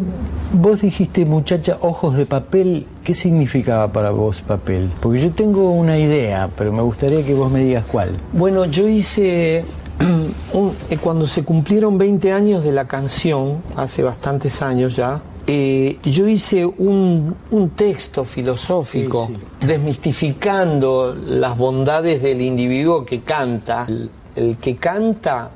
[0.52, 4.90] vos dijiste muchacha ojos de papel, ¿qué significaba para vos papel?
[5.00, 8.10] Porque yo tengo una idea, pero me gustaría que vos me digas cuál.
[8.34, 9.64] Bueno, yo hice,
[10.52, 15.98] un- eh, cuando se cumplieron 20 años de la canción, hace bastantes años ya, eh,
[16.04, 19.28] yo hice un, un texto filosófico
[19.60, 23.84] desmistificando las bondades del individuo que canta.
[23.88, 25.50] El, el que canta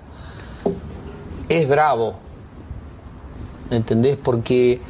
[1.48, 2.14] es bravo,
[3.70, 4.16] ¿entendés?
[4.16, 4.80] Porque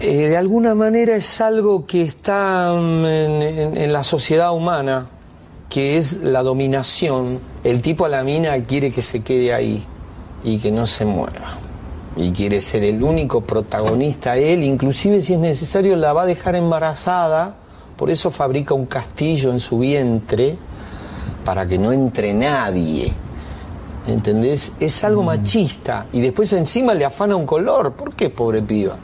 [0.00, 5.06] eh, de alguna manera es algo que está mm, en, en- en la sociedad humana,
[5.68, 7.38] que es la dominación.
[7.64, 9.82] El tipo a la mina quiere que se quede ahí
[10.44, 11.58] y que no se mueva.
[12.16, 16.56] Y quiere ser el único protagonista él, inclusive si es necesario la va a dejar
[16.56, 17.56] embarazada,
[17.96, 20.56] por eso fabrica un castillo en su vientre
[21.44, 23.12] para que no entre nadie.
[24.06, 24.72] ¿Entendés?
[24.78, 26.06] Es algo machista.
[26.12, 27.92] Y después encima le afana un color.
[27.92, 28.96] ¿Por qué, pobre piba?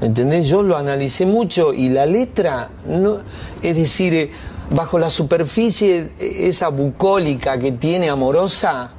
[0.00, 0.46] ¿Entendés?
[0.48, 3.18] Yo lo analicé mucho y la letra, no,
[3.60, 4.30] es decir, eh,
[4.70, 8.90] bajo la superficie, eh, esa bucólica que tiene amorosa,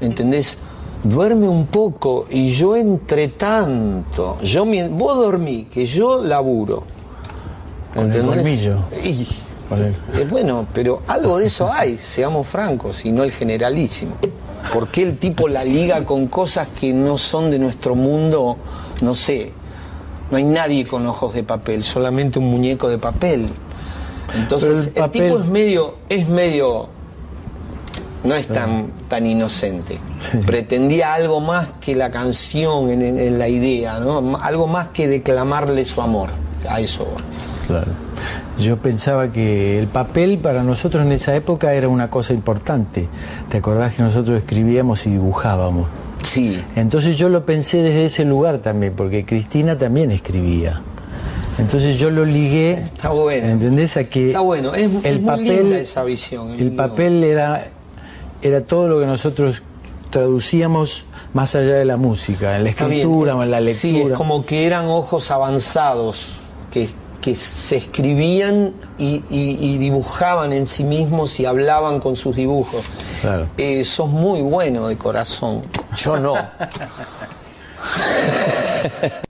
[0.00, 0.56] ¿entendés?
[1.02, 6.84] Duerme un poco y yo entre tanto, yo, vos dormí, que yo laburo.
[7.94, 8.76] Colmillo.
[9.02, 9.26] Y-
[9.72, 14.16] eh, bueno, pero algo de eso hay, seamos francos, y no el generalísimo.
[14.72, 18.56] ¿Por qué el tipo la liga con cosas que no son de nuestro mundo?
[19.00, 19.52] No sé.
[20.30, 23.48] No hay nadie con ojos de papel, solamente un muñeco de papel.
[24.36, 26.88] Entonces, el el, tipo es medio, es medio,
[28.24, 29.98] no es tan, tan inocente.
[30.46, 34.36] Pretendía algo más que la canción en, en- la idea, ¿no?
[34.42, 36.30] Algo más que declamarle su amor.
[36.68, 37.06] A eso.
[37.66, 37.86] Claro.
[38.58, 43.08] Yo pensaba que el papel para nosotros en esa época era una cosa importante.
[43.48, 45.88] ¿Te acordás que nosotros escribíamos y dibujábamos?
[46.22, 46.62] Sí.
[46.76, 50.82] Entonces yo lo pensé desde ese lugar también, porque Cristina también escribía.
[51.58, 52.72] Entonces yo lo ligué.
[52.74, 53.48] Está bueno.
[53.48, 53.96] ¿Entendés?
[53.96, 56.50] A que Está bueno, es, muy linda esa visión.
[56.60, 57.68] el papel era,
[58.42, 59.62] era todo lo que nosotros
[60.10, 63.80] traducíamos más allá de la música, en la escritura o en la lectura.
[63.80, 66.38] Sí, es como que eran ojos avanzados
[66.72, 66.88] que,
[67.20, 72.82] que se escribían y, y- y dibujaban en sí mismos y hablaban con sus dibujos.
[73.20, 73.46] Claro.
[73.58, 75.62] Eh, sos muy bueno de corazón.
[75.96, 76.34] Yo no.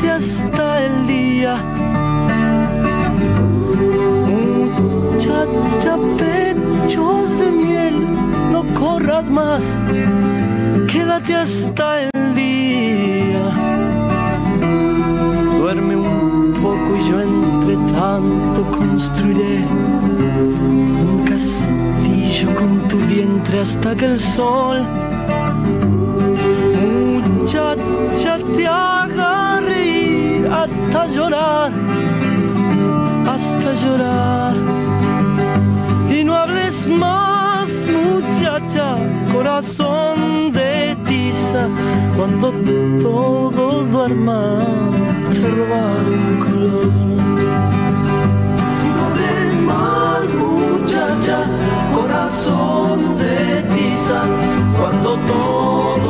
[0.00, 1.56] Quédate hasta el día.
[5.12, 8.06] Muchacha, pechos de miel,
[8.50, 9.62] no corras más,
[10.90, 13.50] quédate hasta el día.
[15.58, 19.66] Duerme un poco y yo entre tanto construiré
[20.66, 24.78] un castillo con tu vientre hasta que el sol
[30.70, 31.72] hasta llorar,
[33.26, 34.54] hasta llorar.
[36.10, 38.96] Y no hables más, muchacha,
[39.32, 41.66] corazón de tiza,
[42.16, 42.52] cuando
[43.02, 44.58] todo duerma,
[45.32, 46.92] te robaré un color.
[48.84, 51.38] Y no hables más, muchacha,
[51.94, 54.20] corazón de tiza,
[54.78, 56.09] cuando todo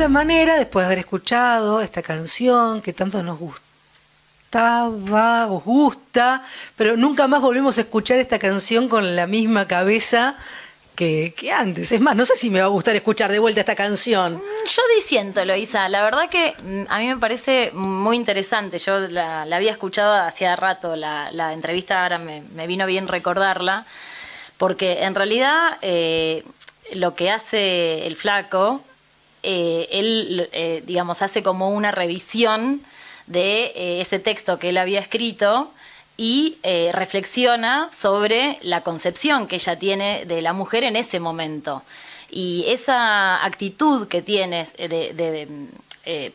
[0.00, 6.42] esta manera, después de haber escuchado esta canción que tanto nos gustaba, os gusta,
[6.74, 10.38] pero nunca más volvemos a escuchar esta canción con la misma cabeza
[10.96, 11.92] que, antes.
[11.92, 14.42] Es más, no sé si me va a gustar escuchar de vuelta esta canción.
[14.66, 15.86] Yo disiento, Loisa.
[15.90, 18.78] La verdad que mm, a mí me parece muy interesante.
[18.78, 23.84] Yo la, había escuchado hacía rato, la, entrevista ahora me, me vino bien recordarla,
[24.56, 26.42] porque en realidad eh,
[26.94, 28.82] lo que hace el flaco,
[29.42, 32.82] eh, él, eh, digamos, hace como una revisión
[33.26, 35.70] de eh, ese texto que él había escrito
[36.16, 41.82] y eh, reflexiona sobre la concepción que ella tiene de la mujer en ese momento.
[42.30, 45.48] Y esa actitud que tienes de,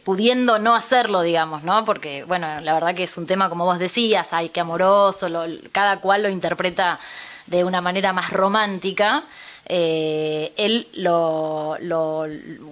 [0.04, 1.84] pudiendo no hacerlo, digamos, ¿no?
[1.86, 5.46] Porque, bueno, la verdad que es un tema, como vos decías, ay, qué amoroso, lo-
[5.72, 7.00] cada cual lo interpreta
[7.48, 9.24] de una manera más romántica.
[9.68, 11.78] eh, él lo,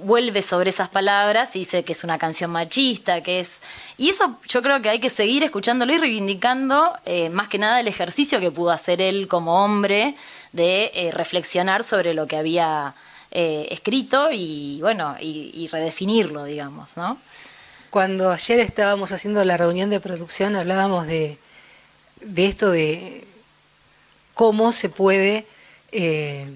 [0.04, 3.60] vuelve sobre esas palabras y dice que es una canción machista, que es...
[3.98, 7.80] Y eso yo creo que hay que seguir escuchándolo y reivindicando eh, más que nada
[7.80, 10.16] el ejercicio que pudo hacer él como hombre
[10.52, 12.94] de eh, reflexionar sobre lo que había
[13.36, 17.18] escrito y, bueno, y, y redefinirlo, digamos, ¿no?
[17.90, 21.40] Cuando ayer estábamos haciendo la reunión de producción hablábamos de,
[22.22, 23.28] de esto de
[24.34, 25.46] cómo se puede
[25.92, 26.48] eh,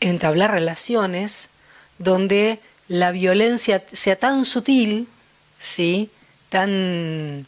[0.00, 1.50] entablar relaciones
[1.98, 5.08] donde la violencia sea tan sutil,
[5.58, 6.10] ¿sí?
[6.48, 7.46] tan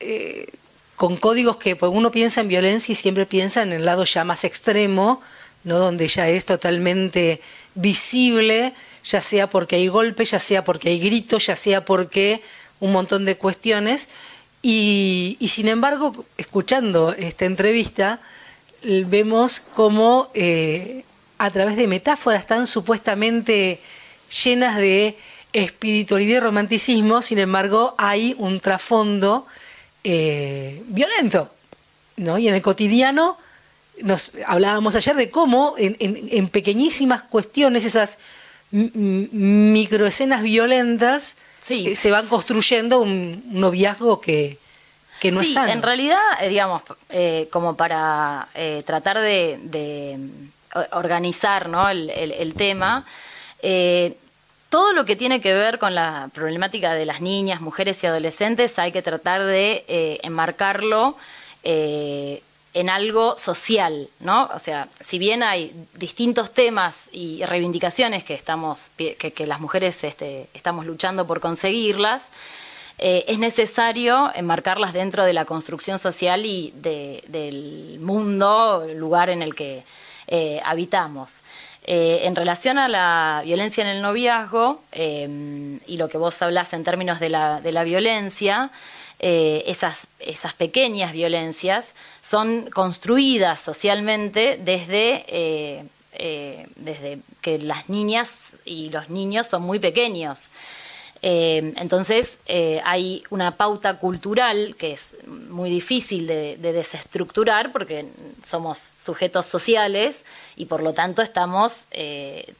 [0.00, 0.48] eh,
[0.96, 4.24] con códigos que pues, uno piensa en violencia y siempre piensa en el lado ya
[4.24, 5.20] más extremo,
[5.64, 5.78] ¿no?
[5.78, 7.40] donde ya es totalmente
[7.74, 8.72] visible,
[9.04, 12.42] ya sea porque hay golpes, ya sea porque hay gritos, ya sea porque
[12.80, 14.08] un montón de cuestiones.
[14.62, 18.20] Y, sin embargo, escuchando esta entrevista,
[19.06, 21.04] vemos cómo eh,
[21.38, 23.80] a través de metáforas tan supuestamente
[24.44, 25.16] llenas de
[25.52, 29.46] espiritualidad y romanticismo, sin embargo, hay un trasfondo
[30.04, 31.50] eh, violento.
[32.16, 32.38] ¿no?
[32.38, 33.36] Y en el cotidiano
[34.02, 38.18] nos hablábamos ayer de cómo en, en- en pequeñísimas cuestiones, esas
[38.72, 41.36] microescenas violentas,
[41.88, 44.58] eh, se van construyendo un, un noviazgo que,
[45.20, 45.72] que no sí, es sano.
[45.72, 50.18] en realidad, eh, digamos, eh, como para eh, tratar de,
[50.92, 51.88] organizar ¿no?
[51.88, 53.06] el, el- el tema,
[53.62, 54.16] eh,
[54.68, 58.78] todo lo que tiene que ver con la problemática de las niñas, mujeres y adolescentes
[58.78, 61.16] hay que tratar de enmarcarlo
[62.74, 64.50] en algo social, ¿no?
[64.54, 70.04] O sea, si bien hay distintos temas y reivindicaciones que estamos, que, que las mujeres
[70.04, 72.24] este, estamos luchando por conseguirlas,
[72.98, 79.28] eh, es necesario enmarcarlas dentro de la construcción social y de- del mundo, el lugar
[79.30, 79.82] en el que
[80.28, 81.40] eh, habitamos.
[81.84, 86.82] Eh, en relación a la violencia en el noviazgo y lo que vos hablás en
[86.82, 88.70] términos de la, de la violencia,
[89.20, 90.08] esas,
[90.58, 95.86] pequeñas violencias son construidas socialmente desde,
[96.74, 100.48] desde que las niñas y los niños son muy pequeños.
[101.28, 108.06] Eh, entonces eh, hay una pauta cultural que es muy difícil de, de desestructurar porque
[108.44, 110.24] somos sujetos sociales
[110.54, 112.54] y por lo tanto estamos eh,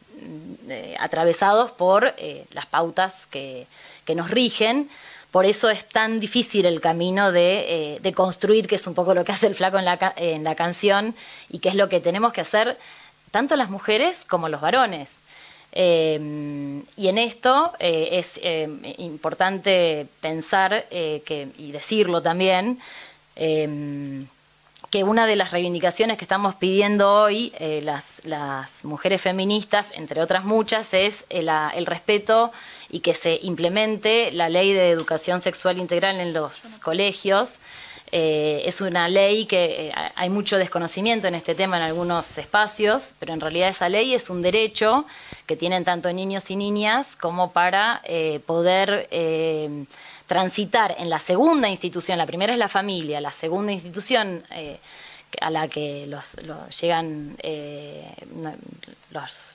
[0.99, 2.13] atravesados por
[2.53, 3.69] las pautas que,
[4.17, 4.91] nos rigen.
[5.31, 9.31] Por eso es tan difícil el camino de, construir, que es un poco lo que
[9.31, 11.15] hace el flaco en la, en la canción
[11.49, 12.77] y que es lo que tenemos que hacer
[13.31, 15.11] tanto las mujeres como los varones.
[15.79, 18.69] Eh, y en esto eh, es eh,
[18.99, 22.81] importante pensar eh, que, y decirlo también,
[23.37, 27.53] que una de las reivindicaciones que estamos pidiendo hoy
[27.83, 31.51] las, mujeres feministas, entre otras muchas, es el,
[31.85, 32.51] respeto
[32.89, 37.57] y que se implemente la ley de educación sexual integral en los colegios.
[38.13, 43.11] Eh, es una ley que eh, hay mucho desconocimiento en este tema en algunos espacios,
[43.19, 45.05] pero en realidad esa ley es un derecho
[45.47, 48.03] que tienen tanto niños y niñas como para
[48.47, 49.09] poder
[50.27, 54.79] transitar en la segunda institución, la primera es la familia, la segunda institución eh,
[55.41, 56.37] a la que los,
[56.81, 58.07] llegan eh,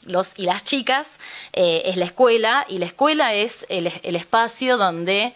[0.06, 1.12] los, y las chicas
[1.54, 5.34] eh, es la escuela y la escuela es el, espacio donde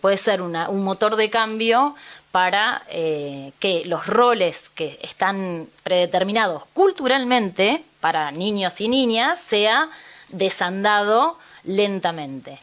[0.00, 1.94] puede ser un motor de cambio
[2.30, 9.88] para que los roles que están predeterminados culturalmente para niños y niñas sea
[10.28, 12.58] desandado lentamente.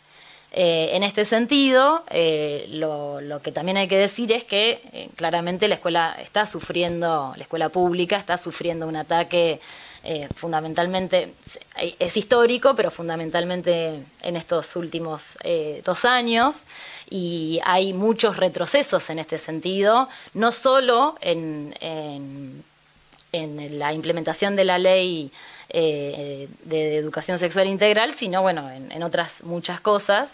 [0.54, 5.70] Eh, en este sentido, eh, lo, que también hay que decir es que eh, claramente
[5.70, 9.62] la escuela está sufriendo, la escuela pública está sufriendo un ataque
[10.36, 11.34] fundamentalmente,
[12.00, 15.38] es histórico, pero fundamentalmente en estos últimos
[15.86, 16.64] dos años,
[17.10, 21.76] y hay muchos retrocesos en este sentido, no solo en,
[23.32, 25.32] en la implementación de la ley
[25.70, 30.34] eh, de educación sexual integral, sino bueno, en, otras muchas cosas.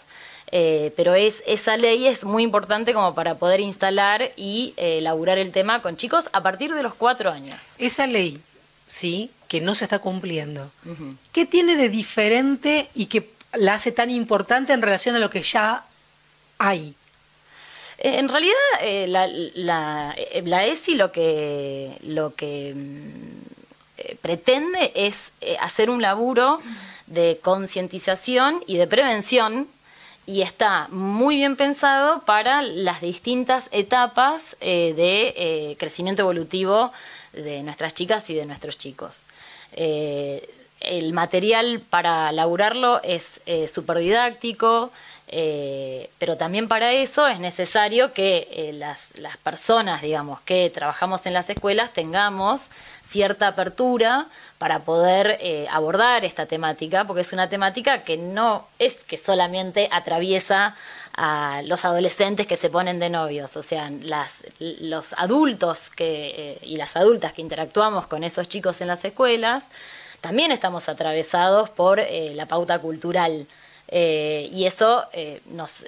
[0.50, 5.38] Eh, pero es, esa ley es muy importante como para poder instalar y eh, elaborar
[5.38, 7.58] el tema con chicos a partir de los cuatro años.
[7.78, 8.40] Esa ley,
[8.86, 10.70] sí, que no se está cumpliendo,
[11.32, 15.42] ¿qué tiene de diferente y que la hace tan importante en relación a lo que
[15.42, 15.84] ya
[16.58, 16.94] hay?
[17.98, 18.54] En realidad,
[19.08, 23.38] la, la, la, ESI lo que, lo que mm,
[23.98, 26.60] eh, pretende es eh, hacer un laburo
[27.08, 29.66] de concientización y de prevención
[30.24, 36.92] y está muy bien pensado para las distintas etapas eh, de crecimiento evolutivo
[37.32, 39.24] de nuestras chicas y de nuestros chicos.
[39.78, 43.40] El material para laburarlo es
[43.72, 44.90] súper didáctico,
[45.30, 51.48] pero también para eso es necesario que las, las, personas, digamos, que trabajamos en las
[51.50, 52.68] escuelas tengamos
[53.08, 54.26] cierta apertura
[54.58, 59.88] para poder eh, abordar esta temática, porque es una temática que no es que solamente
[59.90, 60.74] atraviesa
[61.20, 63.90] a los adolescentes que se ponen de novios, o sea,
[64.60, 69.64] los adultos eh, y las adultas que interactuamos con esos chicos en las escuelas,
[70.20, 73.46] también estamos atravesados por eh, la pauta cultural.
[73.90, 75.06] y eso
[75.46, 75.82] nos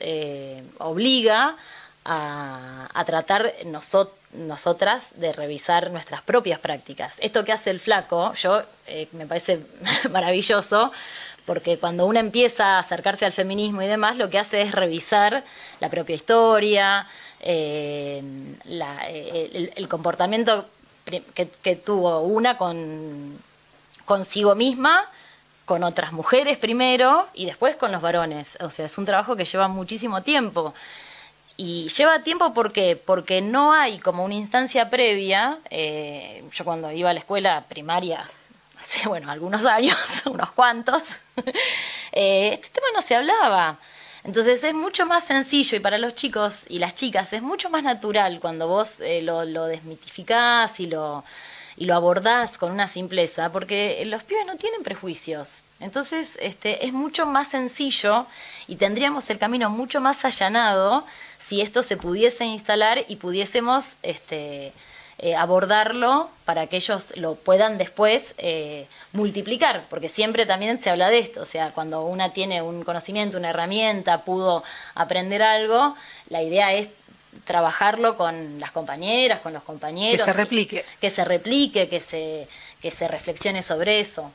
[0.78, 1.56] obliga
[2.04, 3.52] a, tratar
[4.32, 7.16] nosotras de revisar nuestras propias prácticas.
[7.20, 9.60] Esto que hace el flaco, yo eh, me parece
[10.10, 10.92] maravilloso,
[11.50, 15.42] porque cuando uno empieza a acercarse al feminismo y demás, lo que hace es revisar
[15.80, 17.08] la propia historia,
[17.40, 18.22] eh,
[18.68, 20.66] eh, el, comportamiento
[21.34, 23.36] que, tuvo una con
[24.04, 25.10] consigo misma,
[25.64, 28.56] con otras mujeres primero y después con los varones.
[28.60, 30.72] O sea, es un trabajo que lleva muchísimo tiempo.
[31.56, 35.58] Y lleva tiempo porque, porque no hay como una instancia previa.
[35.68, 38.24] Eh, yo cuando iba a la escuela primaria,
[39.06, 41.20] bueno, algunos años, unos cuantos,
[42.12, 43.78] eh, este tema no se hablaba.
[44.22, 47.82] Entonces es mucho más sencillo y para los chicos y las chicas es mucho más
[47.82, 51.24] natural cuando vos eh, lo, lo desmitificás y lo,
[51.78, 55.62] y lo abordás con una simpleza, porque los pibes no tienen prejuicios.
[55.80, 58.26] Entonces este, es mucho más sencillo
[58.68, 61.06] y tendríamos el camino mucho más allanado
[61.38, 64.74] si esto se pudiese instalar y pudiésemos este,
[65.22, 71.10] eh, abordarlo para que ellos lo puedan después eh, multiplicar, porque siempre también se habla
[71.10, 74.64] de esto, o sea, cuando una tiene un conocimiento, una herramienta, pudo
[74.94, 75.94] aprender algo,
[76.30, 76.88] la idea es
[77.44, 80.20] trabajarlo con las compañeras, con los compañeros.
[80.20, 80.84] Que se replique.
[81.02, 82.48] Que se replique, que se,
[82.80, 84.32] que se reflexione sobre eso.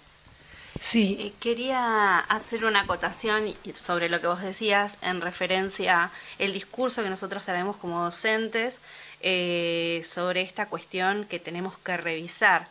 [0.79, 1.17] Sí.
[1.19, 7.09] Eh, quería hacer una acotación sobre lo que vos decías en referencia al discurso que
[7.09, 8.79] nosotros tenemos como docentes
[9.21, 12.67] eh, sobre esta cuestión que tenemos que revisar.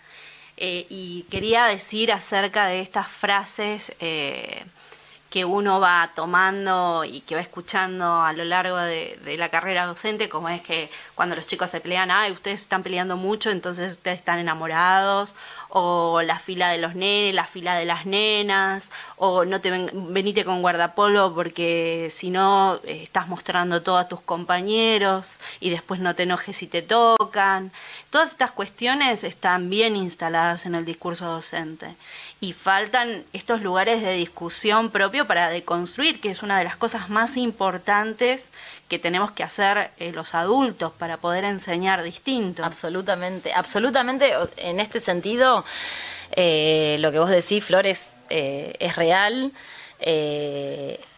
[0.57, 3.93] Eh, y quería decir acerca de estas frases
[5.35, 10.29] que uno va tomando y que va escuchando a lo largo de, la carrera docente,
[10.29, 14.19] como es que cuando los chicos se pelean, ay, ustedes están peleando mucho, entonces ustedes
[14.19, 15.35] están enamorados,
[15.77, 19.91] o la fila de los nenes, la fila de las nenas, o no te ven,
[20.15, 25.99] venite con guardapolvo porque si no eh, estás mostrando todo a tus compañeros y después
[25.99, 27.73] no te enojes si te tocan.
[28.11, 31.97] Todas estas cuestiones están bien instaladas en el discurso docente
[32.41, 37.11] y faltan estos lugares de discusión propio para deconstruir, que es una de las cosas
[37.11, 38.45] más importantes
[38.89, 42.65] que tenemos que hacer eh, los adultos para poder enseñar distinto.
[42.65, 44.33] Absolutamente, absolutamente.
[44.57, 45.65] En este sentido,
[46.33, 49.53] eh, lo que vos decís, Flores, eh, es real.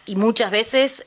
[0.08, 1.04] y muchas veces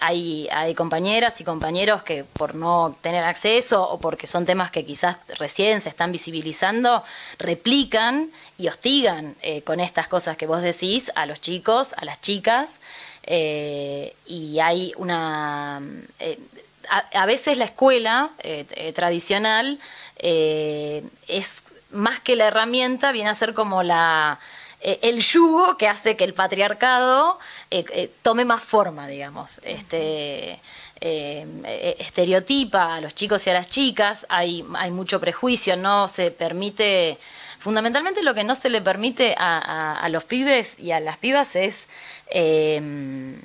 [0.00, 4.84] hay, hay compañeras y compañeros que por no tener acceso o porque son temas que
[4.84, 7.04] quizás recién se están visibilizando,
[7.38, 12.78] replican y hostigan con estas cosas que vos decís a los chicos, a las chicas.
[13.30, 15.82] Eh, y hay una...
[16.18, 16.38] Eh,
[17.12, 19.78] a, veces la escuela eh, tradicional
[20.16, 24.38] es más que la herramienta, viene a ser como la
[24.80, 27.38] el yugo que hace que el patriarcado
[28.22, 29.60] tome más forma, digamos.
[29.64, 30.60] Este,
[31.00, 37.18] estereotipa a los chicos y a las chicas, hay, hay mucho prejuicio, no se permite,
[37.58, 41.56] fundamentalmente lo que no se le permite a, a los pibes y a las pibas
[41.56, 41.86] es
[42.30, 43.36] Em,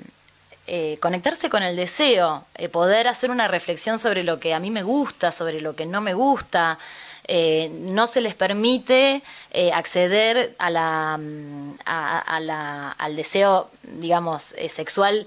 [0.68, 4.72] eh, conectarse con el deseo, eh, poder hacer una reflexión sobre lo que a mí
[4.72, 6.80] me gusta, sobre lo que no me gusta.
[7.26, 9.24] Eh, no se les permite
[9.74, 15.26] acceder a la, mm, al deseo, digamos, sexual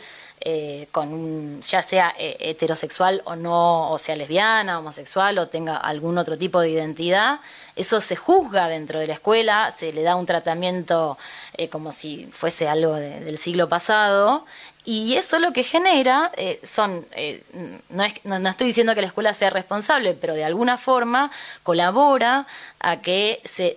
[0.93, 6.39] con un, ya sea heterosexual o no, o sea lesbiana, homosexual o tenga algún otro
[6.39, 7.41] tipo de identidad,
[7.77, 11.19] eso se juzga dentro de la escuela, se le da un tratamiento
[11.53, 14.47] eh, como si fuese algo del siglo pasado.
[14.89, 17.43] Y eso lo que genera eh, son, eh,
[17.91, 18.05] no,
[18.49, 21.33] estoy diciendo que la escuela sea responsable, pero de alguna forma
[21.65, 22.47] colabora
[22.79, 23.77] a que se,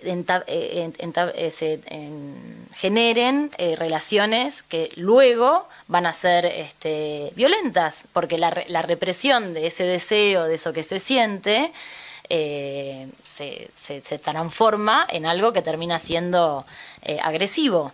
[2.76, 9.82] generen relaciones que luego van a ser este, violentas, porque la, la represión de ese
[9.82, 11.72] deseo, de eso que se siente,
[12.32, 16.64] eh, se, transforma en algo que termina siendo
[17.02, 17.92] eh, agresivo.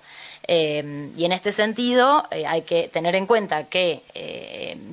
[0.48, 4.02] Eh, y en este sentido hay que tener en cuenta que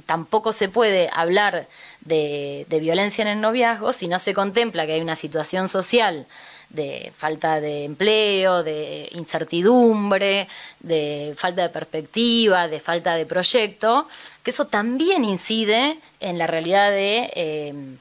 [0.06, 1.68] tampoco se puede hablar
[2.02, 6.26] de, de, violencia en el noviazgo si no se contempla que hay una situación social
[6.74, 10.48] de falta de empleo, de incertidumbre,
[10.80, 14.08] de falta de perspectiva, de falta de proyecto,
[14.42, 18.00] que eso también incide en la realidad de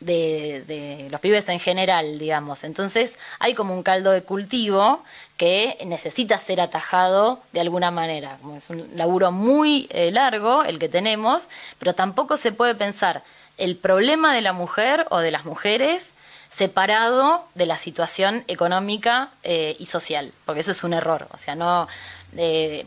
[0.00, 2.64] de, los pibes en general, digamos.
[2.64, 5.04] Entonces hay como un caldo de cultivo
[5.36, 8.38] que necesita ser atajado de alguna manera.
[8.56, 11.44] Es un laburo muy eh, largo el que tenemos,
[11.78, 13.22] pero tampoco se puede pensar
[13.58, 16.10] el problema de la mujer o de las mujeres
[16.50, 21.28] separado de la situación económica eh, y social, porque eso es un error.
[21.32, 21.86] O sea, no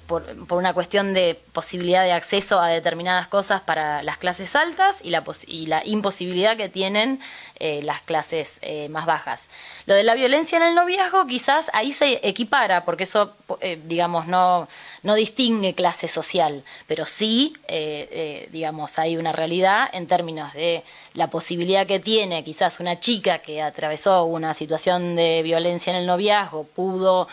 [0.08, 5.10] por, una cuestión de posibilidad de acceso a determinadas cosas para las clases altas y
[5.10, 7.20] la, y la imposibilidad que tienen
[7.60, 9.48] eh, las clases eh, más bajas.
[9.86, 14.28] Lo de la violencia en el noviazgo quizás ahí se equipara, porque eso, eh, digamos,
[14.28, 14.68] no,
[15.04, 17.54] no distingue clase social, pero sí,
[18.52, 20.84] digamos, hay una realidad en términos de
[21.14, 26.06] la posibilidad que tiene quizás una chica que atravesó una situación de violencia en el
[26.06, 27.28] noviazgo, pudo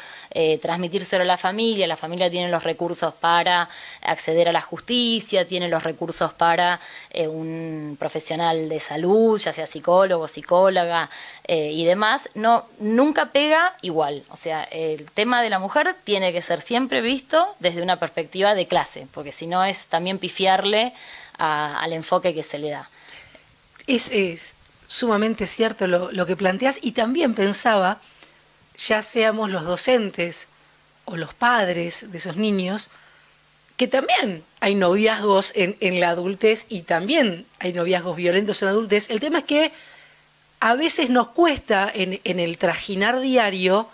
[0.60, 3.68] transmitírselo a la familia, la familia tiene los recursos para
[4.02, 6.80] acceder a la justicia, tiene los recursos para
[7.28, 11.10] un profesional de salud, ya sea psicólogo, psicóloga
[11.44, 14.24] eh, y demás, no, nunca pega igual.
[14.30, 18.54] O sea, el tema de la mujer tiene que ser siempre visto desde una perspectiva
[18.54, 20.92] de clase, porque si no es también pifiarle
[21.38, 22.90] al enfoque que se le da.
[23.86, 24.54] Es,
[24.86, 28.00] sumamente cierto lo, que planteas y también pensaba,
[28.76, 30.48] ya seamos los docentes
[31.04, 32.90] o los padres de esos niños,
[33.76, 38.72] que también hay noviazgos en, en, la adultez y también hay noviazgos violentos en la
[38.72, 39.08] adultez.
[39.08, 39.72] El tema es que
[40.60, 43.88] a veces nos cuesta en, el trajinar diario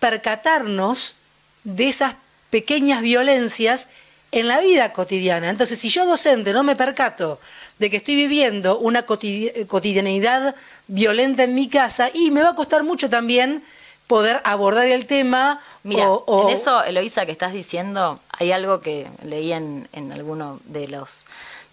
[0.00, 1.16] percatarnos
[1.62, 2.14] de esas
[2.50, 3.88] pequeñas violencias
[4.32, 5.50] en la vida cotidiana.
[5.50, 7.40] Entonces, si yo docente no me percato
[7.78, 10.54] de que estoy viviendo una cotidianidad
[10.86, 13.62] violenta en mi casa, y me va a costar mucho también
[14.06, 15.60] poder abordar el tema.
[15.82, 20.88] Mira, en eso, Eloisa, que estás diciendo, hay algo que leí en, en alguno de
[20.88, 21.26] los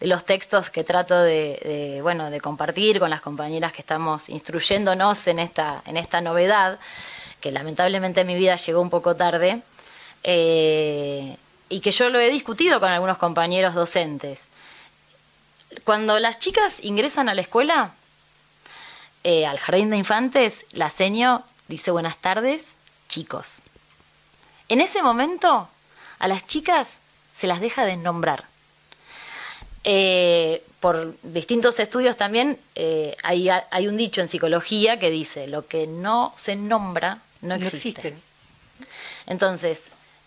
[0.07, 5.39] los textos que trato de, bueno, de compartir con las compañeras que estamos instruyéndonos en
[5.39, 6.79] esta, en esta novedad,
[7.39, 9.61] que lamentablemente en mi vida llegó un poco tarde,
[10.23, 11.37] eh,
[11.69, 14.41] y que yo lo he discutido con algunos compañeros docentes.
[15.83, 17.93] Cuando las chicas ingresan a la escuela,
[19.23, 22.65] eh, al jardín de infantes, la seño Dice buenas tardes,
[23.07, 23.61] chicos.
[24.69, 25.69] En ese momento,
[26.19, 26.89] a las chicas
[27.35, 28.45] se las deja de nombrar.
[29.85, 35.67] Eh, por distintos estudios también eh, hay, hay, un dicho en psicología que dice, lo
[35.67, 38.11] que no se nombra no existe.
[38.11, 38.85] No
[39.27, 39.83] Entonces,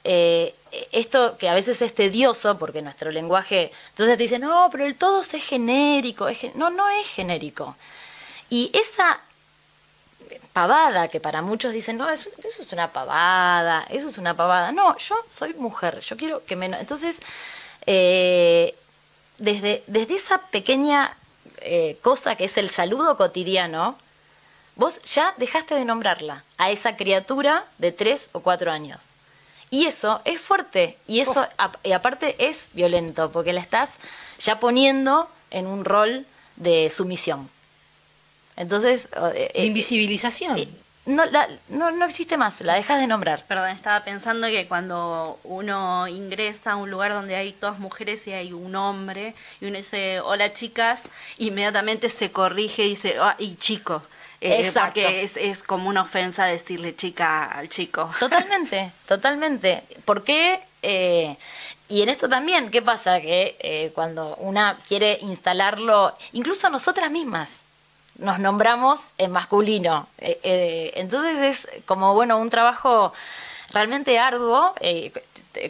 [0.09, 0.55] eh,
[0.93, 4.95] esto que a veces es tedioso porque nuestro lenguaje, entonces te dicen, no, pero el
[4.95, 7.75] todo es genérico, no, no es genérico.
[8.49, 9.21] Y esa
[10.53, 14.71] pavada que para muchos dicen, no, eso, es una pavada, eso es una pavada.
[14.71, 16.79] No, yo soy mujer, yo quiero que menos.
[16.79, 17.19] Entonces,
[17.87, 18.77] eh,
[19.39, 21.17] desde, desde esa pequeña
[21.63, 23.99] eh, cosa que es el saludo cotidiano,
[24.77, 29.01] vos ya dejaste de nombrarla a esa criatura de tres o cuatro años.
[29.77, 31.47] Y eso es fuerte y eso
[31.83, 33.91] y aparte es violento porque la estás
[34.39, 36.25] ya poniendo en un rol
[36.57, 37.51] de sumisión.
[38.57, 39.11] Entonces...
[39.35, 40.57] Eh, de invisibilización.
[41.05, 41.25] no,
[41.69, 43.45] no, no existe más, la dejas de nombrar.
[43.47, 48.33] Perdón, estaba pensando que cuando uno ingresa a un lugar donde hay todas mujeres y
[48.33, 51.03] hay un hombre, y uno dice, hola chicas,
[51.37, 54.03] inmediatamente se corrige y dice, ah, y chicos.
[54.53, 58.11] Eh, porque es, es como una ofensa decirle chica al chico.
[58.21, 59.83] Totalmente, totalmente.
[60.05, 60.61] ¿Por qué?
[60.83, 61.37] Eh,
[61.89, 63.21] y en esto también, ¿qué pasa?
[63.21, 67.61] Que eh, cuando una quiere instalarlo, incluso nosotras mismas,
[68.19, 70.09] nos nombramos en masculino.
[70.19, 73.13] Eh, eh, entonces es como, bueno, un trabajo
[73.73, 74.75] realmente arduo.
[74.81, 75.13] Eh,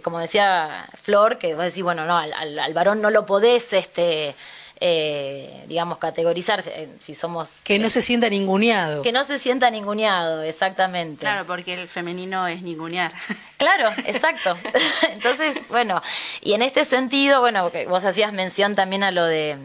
[0.03, 4.35] como decía Flor, que vos decís, bueno, no, al, al, varón no lo podés, este,
[4.79, 6.62] digamos, categorizar
[6.99, 7.51] si somos...
[7.64, 9.03] Que no se sienta ninguneado.
[9.03, 11.20] Que no se sienta ninguneado, exactamente.
[11.20, 13.12] Claro, porque el femenino es ningunear.
[13.57, 14.55] Claro, exacto.
[15.12, 16.03] Entonces, bueno,
[16.43, 19.57] y en este sentido, bueno, vos hacías mención también a lo de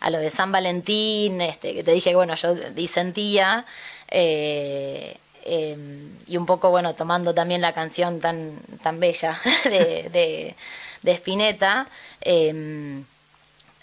[0.00, 3.64] a lo de San Valentín, este, que te dije bueno, yo disentía,
[4.08, 10.54] eh, em, y un poco, bueno, tomando también la canción tan, tan bella de, de,
[11.02, 11.88] de Spinetta,
[12.20, 13.04] em,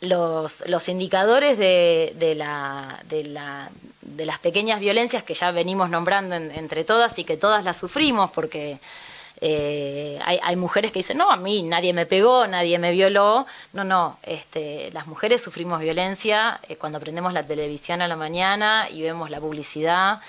[0.03, 3.69] los, los indicadores de, de, la, de, la,
[4.01, 8.29] de las pequeñas violencias que ya venimos nombrando entre todas y que todas las sufrimos
[8.31, 8.79] porque
[9.41, 13.45] eh, hay, hay, mujeres que dicen, no, a mí nadie me pegó, nadie me violó.
[13.73, 18.87] No, no, este, las mujeres sufrimos violencia eh, cuando prendemos la televisión a la mañana
[18.89, 20.21] y vemos la publicidad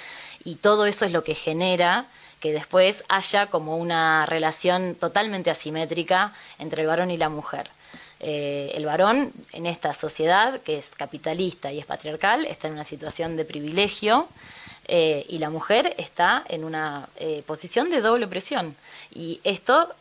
[0.45, 2.07] y todo eso es lo que genera
[2.41, 7.71] que después haya como una relación totalmente asimétrica entre el varón y la mujer.
[8.27, 12.85] Eh, el varón en esta sociedad que es capitalista y es patriarcal está en una
[12.85, 14.29] situación de privilegio
[14.89, 18.77] eh, y la mujer está en una eh, posición de doble presión.
[19.13, 19.95] Y esto,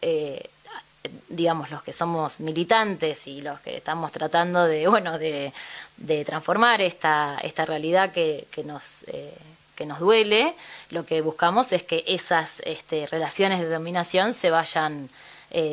[1.28, 5.51] digamos, los que somos militantes y los que estamos tratando de, bueno, de,
[6.26, 8.84] transformar esta, esta realidad que, que nos
[9.76, 10.53] que nos duele,
[10.91, 15.09] lo que buscamos es que esas este, relaciones de dominación se vayan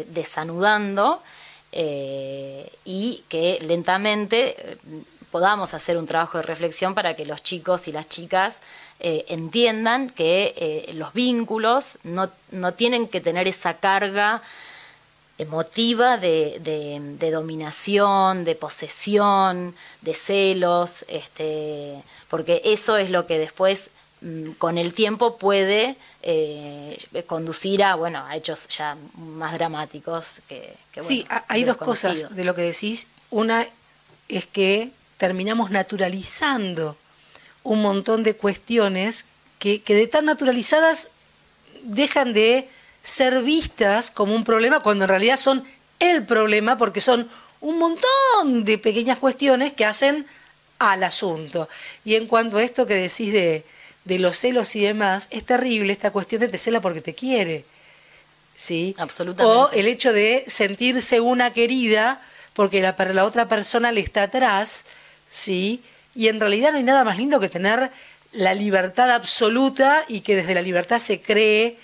[0.06, 1.22] desanudando
[1.72, 4.78] y que lentamente
[5.30, 8.56] podamos hacer un trabajo de reflexión para que los chicos y las chicas
[8.98, 14.42] eh, entiendan que eh, los vínculos no, no, tienen que tener esa carga
[15.38, 23.88] emotiva de, de, dominación, de posesión, de celos, este, porque eso es lo que después
[24.58, 31.26] con el tiempo puede eh, conducir a bueno a hechos ya más dramáticos que, sí
[31.48, 33.66] hay dos cosas de lo que decís una
[34.28, 36.96] es que terminamos naturalizando
[37.62, 39.24] un montón de cuestiones
[39.58, 41.08] que, de tan naturalizadas
[41.82, 42.68] dejan de
[43.02, 45.64] ser vistas como un problema cuando en realidad son
[45.98, 47.28] el problema porque son
[47.60, 50.26] un montón de pequeñas cuestiones que hacen
[50.78, 51.68] al asunto.
[52.04, 53.64] Y en cuanto a esto que decís de,
[54.04, 57.64] de los celos y demás, es terrible esta cuestión de te cela porque te quiere.
[58.54, 58.94] ¿Sí?
[58.98, 59.58] Absolutamente.
[59.58, 62.20] O el hecho de sentirse una querida
[62.52, 64.84] porque la, la otra persona le está atrás,
[65.30, 65.82] ¿sí?
[66.14, 67.90] y en realidad no hay nada más lindo que tener
[68.32, 71.78] la libertad absoluta y que desde la libertad se cree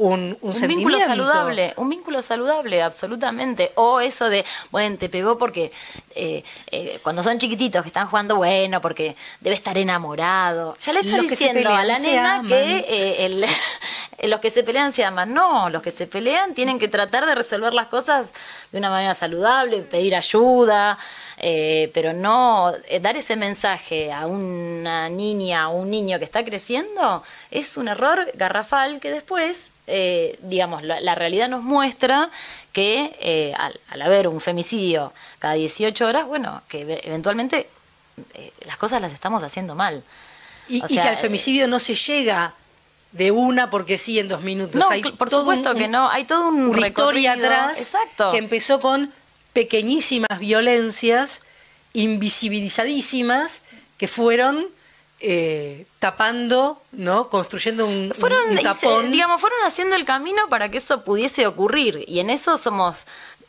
[0.00, 3.72] un, un, un vínculo saludable, un vínculo saludable, absolutamente.
[3.74, 5.72] O eso de, bueno, te pegó porque
[6.14, 10.74] eh, eh, cuando son chiquititos que están jugando, bueno, porque debe estar enamorado.
[10.80, 13.44] Ya le está diciendo a la nena que eh, el,
[14.30, 15.34] los que se pelean se aman.
[15.34, 18.32] No, los que se pelean tienen que tratar de resolver las cosas
[18.72, 20.98] de una manera saludable, pedir ayuda.
[21.42, 26.44] Eh, pero no eh, dar ese mensaje a una niña o un niño que está
[26.44, 32.30] creciendo es un error garrafal que después, eh, digamos, la, realidad nos muestra
[32.72, 37.68] que al, haber un femicidio cada 18 horas, bueno, que eventualmente
[38.66, 40.02] las cosas las estamos haciendo mal.
[40.68, 42.54] Y, que al femicidio no se llega
[43.12, 44.76] de una porque sí en dos minutos.
[44.76, 48.30] No, hay por todo supuesto un- que no, hay todo un una historia atrás Exacto.
[48.30, 49.12] que empezó con
[49.52, 51.42] pequeñísimas violencias
[51.92, 53.62] invisibilizadísimas
[53.98, 54.66] que fueron
[55.20, 57.28] eh, tapando, ¿no?
[57.28, 59.12] Construyendo un, fueron, un y se- tapón.
[59.12, 62.04] digamos, fueron haciendo el camino para que eso pudiese ocurrir.
[62.08, 63.04] Y en eso somos,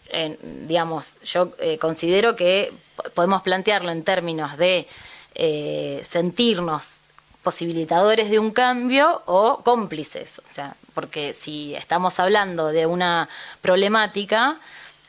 [0.09, 4.87] eh, digamos, yo eh, considero que po- podemos plantearlo en términos de
[5.35, 6.97] eh, sentirnos
[7.41, 10.39] posibilitadores de un cambio o cómplices.
[10.39, 13.29] O sea, porque si estamos hablando de una
[13.61, 14.59] problemática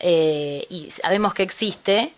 [0.00, 2.12] y sabemos que existe,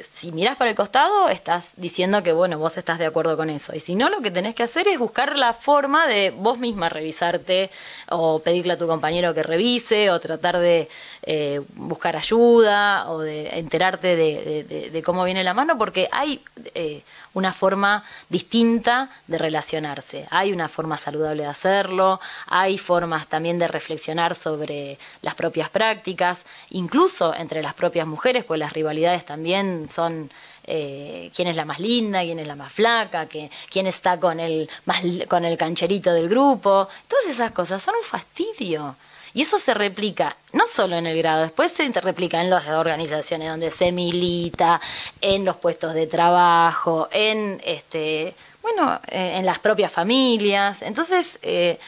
[0.00, 3.74] si mirás para el costado, estás diciendo que, bueno, vos estás de acuerdo con eso.
[3.74, 6.88] Y si no, lo que tenés que hacer es buscar la forma de vos misma
[6.88, 7.70] revisarte
[8.08, 10.88] o pedirle a tu compañero que revise o tratar de
[11.22, 16.08] eh, buscar ayuda o de enterarte de, de- de- de cómo viene la mano, porque
[16.12, 16.40] hay
[16.74, 17.02] eh,
[17.34, 20.26] una forma distinta de relacionarse.
[20.30, 26.42] Hay una forma saludable de hacerlo, hay formas también de reflexionar sobre las propias prácticas,
[26.70, 30.30] incluso entre las propias mujeres, pues las rivalidades también son
[30.64, 34.68] eh, quién es la más linda, quién es la más flaca, quién está con el,
[34.84, 36.88] más, con el cancherito del grupo.
[37.08, 38.96] Todas esas cosas son un fastidio.
[39.34, 43.48] Y eso se replica no solo en el grado, después se replica en las organizaciones
[43.48, 44.80] donde se milita,
[45.20, 50.82] en los puestos de trabajo, en este, bueno, eh, en las propias familias.
[50.82, 51.78] Entonces, eh,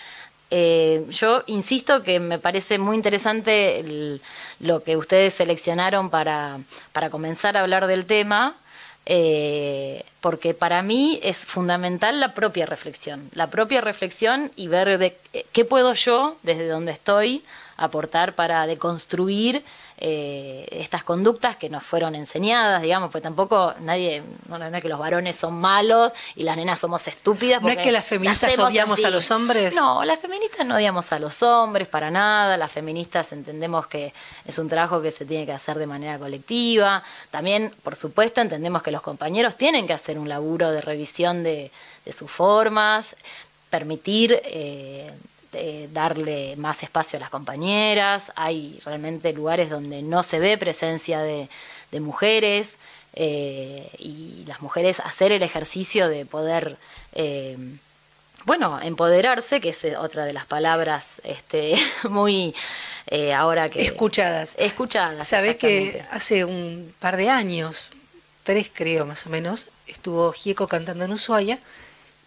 [0.50, 4.20] eh, yo insisto que me parece muy interesante el-
[4.60, 6.58] lo que ustedes seleccionaron para,
[6.92, 8.54] para comenzar a hablar del tema,
[9.06, 15.16] eh, porque para mí es fundamental la propia reflexión, la propia reflexión y ver de
[15.52, 17.42] qué puedo yo, desde donde estoy,
[17.76, 19.64] aportar para deconstruir
[20.04, 24.88] eh, estas conductas que nos fueron enseñadas, digamos, pues tampoco nadie, no, no es que
[24.88, 27.62] los varones son malos y las nenas somos estúpidas.
[27.62, 29.04] ¿No es porque que las feministas odiamos así.
[29.04, 29.76] a los hombres?
[29.76, 34.12] No, las feministas no odiamos a los hombres para nada, las feministas entendemos que
[34.44, 38.82] es un trabajo que se tiene que hacer de manera colectiva, también, por supuesto, entendemos
[38.82, 41.70] que los compañeros tienen que hacer un laburo de revisión de,
[42.04, 43.14] de sus formas,
[43.70, 44.40] permitir...
[44.42, 45.12] eh,
[45.52, 51.20] eh, darle más espacio a las compañeras, hay realmente lugares donde no se ve presencia
[51.20, 51.48] de,
[51.90, 52.76] de mujeres
[53.14, 56.78] eh, y las mujeres hacer el ejercicio de poder,
[57.14, 57.58] eh,
[58.44, 61.74] bueno, empoderarse, que es otra de las palabras este,
[62.08, 62.54] muy
[63.06, 63.82] eh, ahora que...
[63.82, 64.54] Escuchadas.
[64.58, 65.28] Escuchadas.
[65.28, 67.92] Sabés que hace un par de años,
[68.44, 71.58] tres creo más o menos, estuvo Gieco cantando en Ushuaia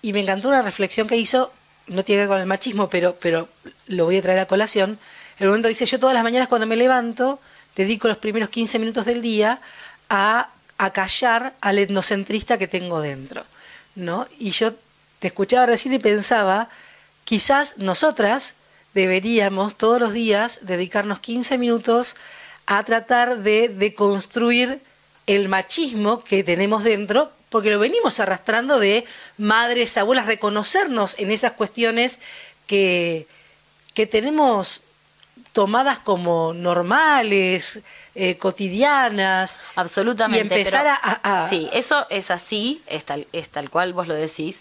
[0.04, 1.52] y me encantó una reflexión que hizo,
[1.88, 3.48] no tiene que ver con el machismo, pero, pero
[3.88, 5.00] lo voy a traer a colación.
[5.40, 7.40] El momento dice, yo todas las mañanas cuando me levanto,
[7.76, 9.60] dedico los primeros 15 minutos del día
[10.10, 13.44] a, a callar al etnocentrista que tengo dentro.
[13.96, 14.28] ¿no?
[14.40, 14.74] Y yo
[15.20, 16.70] te escuchaba recién y pensaba,
[17.24, 18.56] quizás nosotras
[18.94, 22.16] deberíamos todos los días dedicarnos 15 minutos
[22.66, 24.82] a tratar de deconstruir
[25.28, 29.06] el machismo que tenemos dentro, porque lo venimos arrastrando de
[29.38, 32.20] madres, abuelas, reconocernos en esas cuestiones
[32.68, 33.28] que,
[33.94, 34.82] que tenemos
[35.54, 37.80] tomadas como normales,
[38.14, 39.62] eh, cotidianas.
[39.78, 40.54] Absolutamente.
[40.54, 44.06] Y empezar pero- a, a- Sí, eso es así, es tal, es tal cual vos
[44.10, 44.60] lo decís,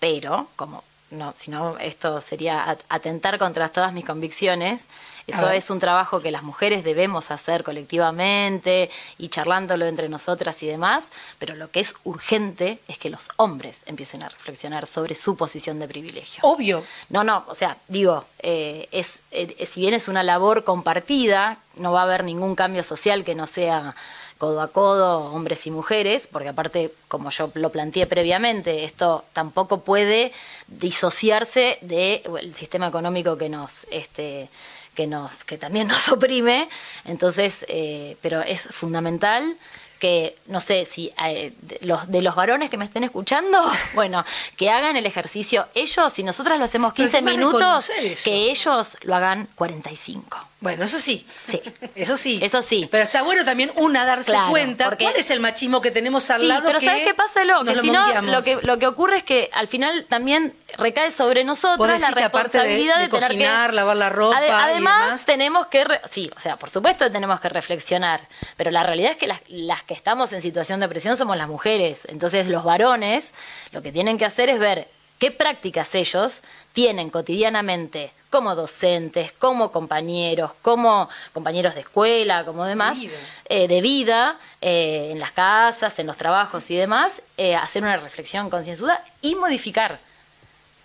[0.00, 4.84] pero como no, si no, esto sería at- atentar contra todas mis convicciones.
[5.26, 10.66] Eso es un trabajo que las mujeres debemos hacer colectivamente y charlándolo entre nosotras y
[10.66, 11.04] demás,
[11.38, 15.78] pero lo que es urgente es que los hombres empiecen a reflexionar sobre su posición
[15.78, 16.40] de privilegio.
[16.42, 16.84] Obvio.
[17.08, 21.92] No, no, o sea, digo, eh, es, eh, si bien es una labor compartida, no
[21.92, 23.94] va a haber ningún cambio social que no sea
[24.38, 29.82] codo a codo, hombres y mujeres, porque aparte, como yo lo planteé previamente, esto tampoco
[29.82, 30.32] puede
[30.66, 34.48] disociarse del sistema económico que nos, este,
[34.94, 36.68] que nos, que también nos oprime.
[37.04, 39.56] Entonces, eh, pero es fundamental
[40.04, 43.58] que, no sé, si eh, de los, de los varones que me estén escuchando,
[43.94, 44.22] bueno,
[44.54, 47.90] que hagan el ejercicio ellos, si nosotras lo hacemos Pero 15 encima minutos,
[48.22, 50.48] que ellos lo hagan 45.
[50.60, 51.26] Bueno, eso sí.
[51.46, 51.60] Sí.
[51.94, 52.38] Eso sí.
[52.42, 52.86] Eso sí.
[52.90, 56.28] Pero está bueno también una darse Claro, cuenta porque- cuál es el machismo que tenemos
[56.30, 56.62] al Sí, lado.
[56.66, 57.64] pero que ¿sabes qué pasa, Lo?
[57.64, 61.40] Que si no, lo que, lo que ocurre es que al final también recae sobre
[61.44, 63.76] Vos nosotras la de- responsabilidad de de, tener cocinar, que...
[63.76, 65.26] lavar la ropa y además, demás.
[65.26, 65.84] tenemos que...
[65.84, 68.20] re- Sí, o sea, por supuesto tenemos que reflexionar,
[68.56, 71.48] pero la realidad es que las, las que estamos en situación de presión somos las
[71.48, 72.02] mujeres.
[72.08, 73.32] Entonces, los varones
[73.72, 79.70] lo que tienen que hacer es ver qué prácticas ellos tienen cotidianamente como docentes, como
[79.70, 83.12] compañeros, como compañeros de escuela, como demás, vida.
[83.48, 87.96] eh, de vida, eh, en las casas, en los trabajos y demás, eh, hacer una
[87.96, 90.00] reflexión concienzuda y modificar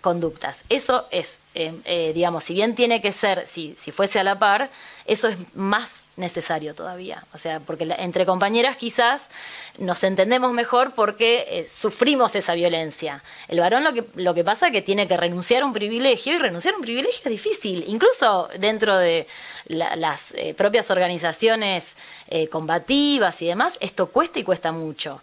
[0.00, 0.64] conductas.
[0.68, 4.38] Eso es eh, eh, digamos, si bien tiene que ser, si, si fuese a la
[4.38, 4.70] par,
[5.04, 7.24] eso es más necesario todavía.
[7.34, 9.26] O sea, porque la- entre compañeras quizás
[9.78, 13.20] nos entendemos mejor porque eh, sufrimos esa violencia.
[13.48, 16.34] El varón lo que, lo que pasa es que tiene que renunciar a un privilegio
[16.34, 17.82] y renunciar a un privilegio es difícil.
[17.88, 19.26] Incluso dentro de
[19.66, 21.94] la- las eh, propias organizaciones
[22.28, 25.20] eh, combativas y demás, esto cuesta y cuesta mucho.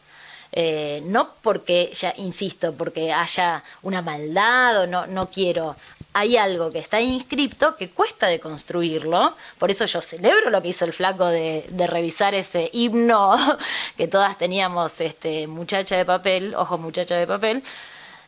[0.52, 5.76] Eh, no porque, ya insisto, porque haya una maldad o no, no quiero.
[6.14, 9.36] Hay algo que está inscripto que cuesta de construirlo.
[9.60, 13.36] Por eso yo celebro lo que hizo el flaco de, revisar ese himno
[13.98, 17.64] que todas teníamos, este, muchacha de papel, ojos muchacha de papel.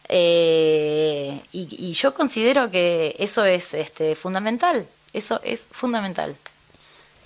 [0.07, 4.87] Eh, y, yo considero que eso es este, fundamental.
[5.13, 6.35] Eso es fundamental.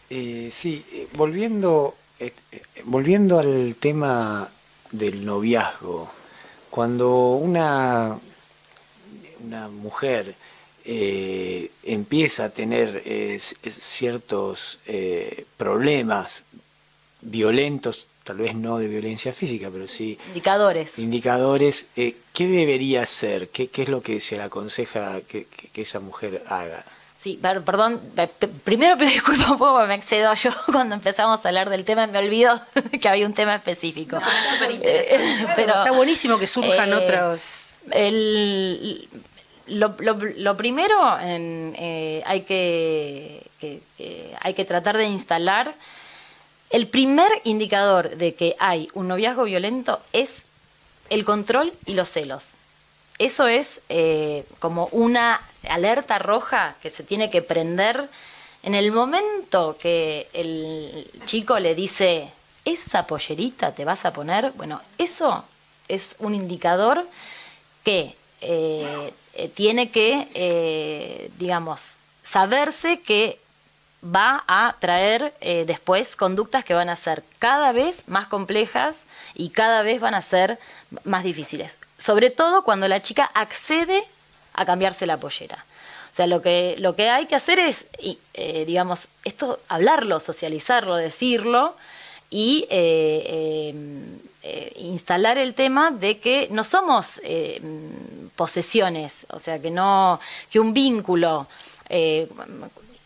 [0.10, 1.96] Eh, sí, volviendo,
[2.86, 4.50] volviendo al tema
[4.94, 6.10] del noviazgo,
[6.70, 8.18] cuando una,
[9.44, 10.36] una mujer
[10.86, 16.44] eh, empieza a tener eh, ciertos eh, problemas
[17.22, 20.98] violentos, tal vez no de violencia física, pero sí Indicadores.
[20.98, 23.50] indicadores, eh, ¿qué debería hacer?
[23.50, 26.86] ¿Qué, qué es lo que se le aconseja que- que- que esa mujer haga?
[27.24, 30.96] Sí, per- perdón, pe- pe- primero pido disculpas un poco porque me excedo yo cuando
[30.96, 32.60] empezamos a hablar del tema, me olvido
[33.02, 34.20] que había un tema específico.
[34.70, 37.76] Eh, pero Está buenísimo que surjan eh, otros.
[37.92, 39.08] el-
[39.68, 45.74] lo, lo- lo primero en, eh, hay que, que- que hay que tratar de instalar
[46.72, 50.42] el primer indicador de que hay un noviazgo violento es
[51.10, 52.56] el control y los celos.
[53.20, 58.10] Eso es eh, como una alerta roja que se tiene que prender
[58.64, 62.32] en el momento que el chico le dice,
[62.66, 65.44] esa pollerita te vas a poner, bueno, eso
[65.88, 67.08] es un indicador
[67.84, 71.82] que eh, eh, tiene que, digamos,
[72.24, 73.40] saberse que
[74.04, 75.34] va a traer
[75.66, 79.02] después conductas que van a ser cada vez más complejas
[79.34, 80.58] y cada vez van a ser
[81.04, 81.74] más difíciles.
[82.04, 84.04] Sobre todo cuando la chica accede
[84.54, 85.64] a cambiarse la pollera.
[86.12, 90.20] O sea, lo que, lo que hay que hacer es, y, eh, digamos, esto, hablarlo,
[90.20, 91.78] socializarlo, decirlo
[92.30, 93.74] y eh,
[94.44, 97.22] eh, instalar el tema de que no somos
[98.36, 100.20] posesiones, o sea, que no,
[100.52, 101.48] que un vínculo,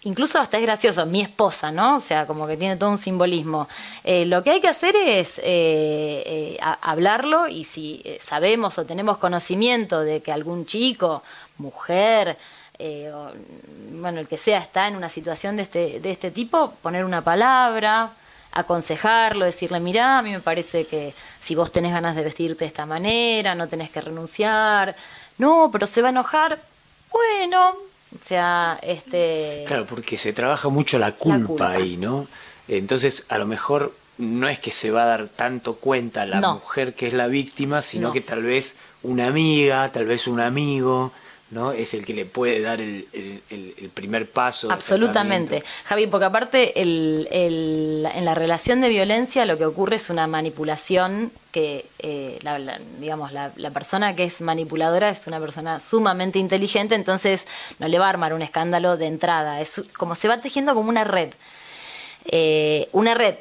[0.08, 1.98] incluso hasta es gracioso, mi esposa, ¿no?
[1.98, 3.68] O sea, como que tiene todo un simbolismo.
[4.04, 8.86] Eh, lo que hay que hacer es eh, eh, hablarlo y si eh, sabemos o
[8.86, 11.24] tenemos conocimiento de que algún chico,
[11.58, 12.38] mujer,
[12.80, 13.32] o,
[13.92, 17.24] bueno, el que sea, está en una situación de este, de este tipo, poner una
[17.24, 18.12] palabra,
[18.52, 22.68] aconsejarlo, decirle, mirá, a mí me parece que si vos tenés ganas de vestirte de
[22.68, 24.96] esta manera, no tenés que renunciar,
[25.38, 26.60] no, pero se va a enojar,
[27.12, 27.76] bueno,
[28.16, 29.64] o sea, este...
[29.68, 31.72] Claro, porque se trabaja mucho la culpa, culpa.
[31.72, 32.28] ahí, ¿no?
[32.68, 36.56] Entonces, a lo mejor no es que se va a dar tanto cuenta la No.
[36.56, 38.14] mujer que es la víctima, sino No.
[38.14, 41.12] que tal vez una amiga, tal vez un amigo,
[41.50, 41.72] ¿no?
[41.72, 44.70] Es el que le puede dar el, el- primer paso.
[44.72, 45.64] Absolutamente.
[45.86, 50.28] Javi, porque aparte el- el- en la relación de violencia lo que ocurre es una
[50.28, 55.80] manipulación que, eh, la, la- digamos, la, la persona que es manipuladora es una persona
[55.80, 57.48] sumamente inteligente, entonces
[57.80, 59.62] no le va a armar un escándalo de entrada.
[59.62, 61.30] Es como se va tejiendo como una red.
[62.26, 63.36] Eh, una red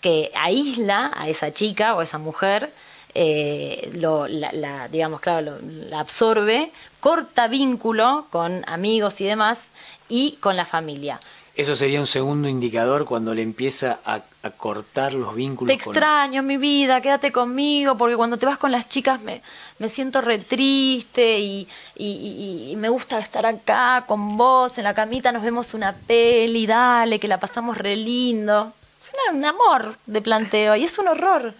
[0.00, 2.72] que aísla a esa chica o a esa mujer,
[3.14, 5.58] eh, lo, la, la- digamos, claro, lo-
[5.88, 9.64] la absorbe, corta vínculo con amigos y demás
[10.08, 11.20] y con la familia.
[11.56, 15.94] Eso sería un segundo indicador cuando le empieza a, a cortar los vínculos Te con-
[15.94, 19.42] extraño, mi vida, quédate conmigo, porque cuando te vas con las chicas me,
[19.78, 24.84] me siento re triste y, y- y- y me gusta estar acá con vos, en
[24.84, 28.72] la camita nos vemos una peli, dale, que la pasamos re lindo.
[28.98, 31.52] Es un amor de planteo y es un horror.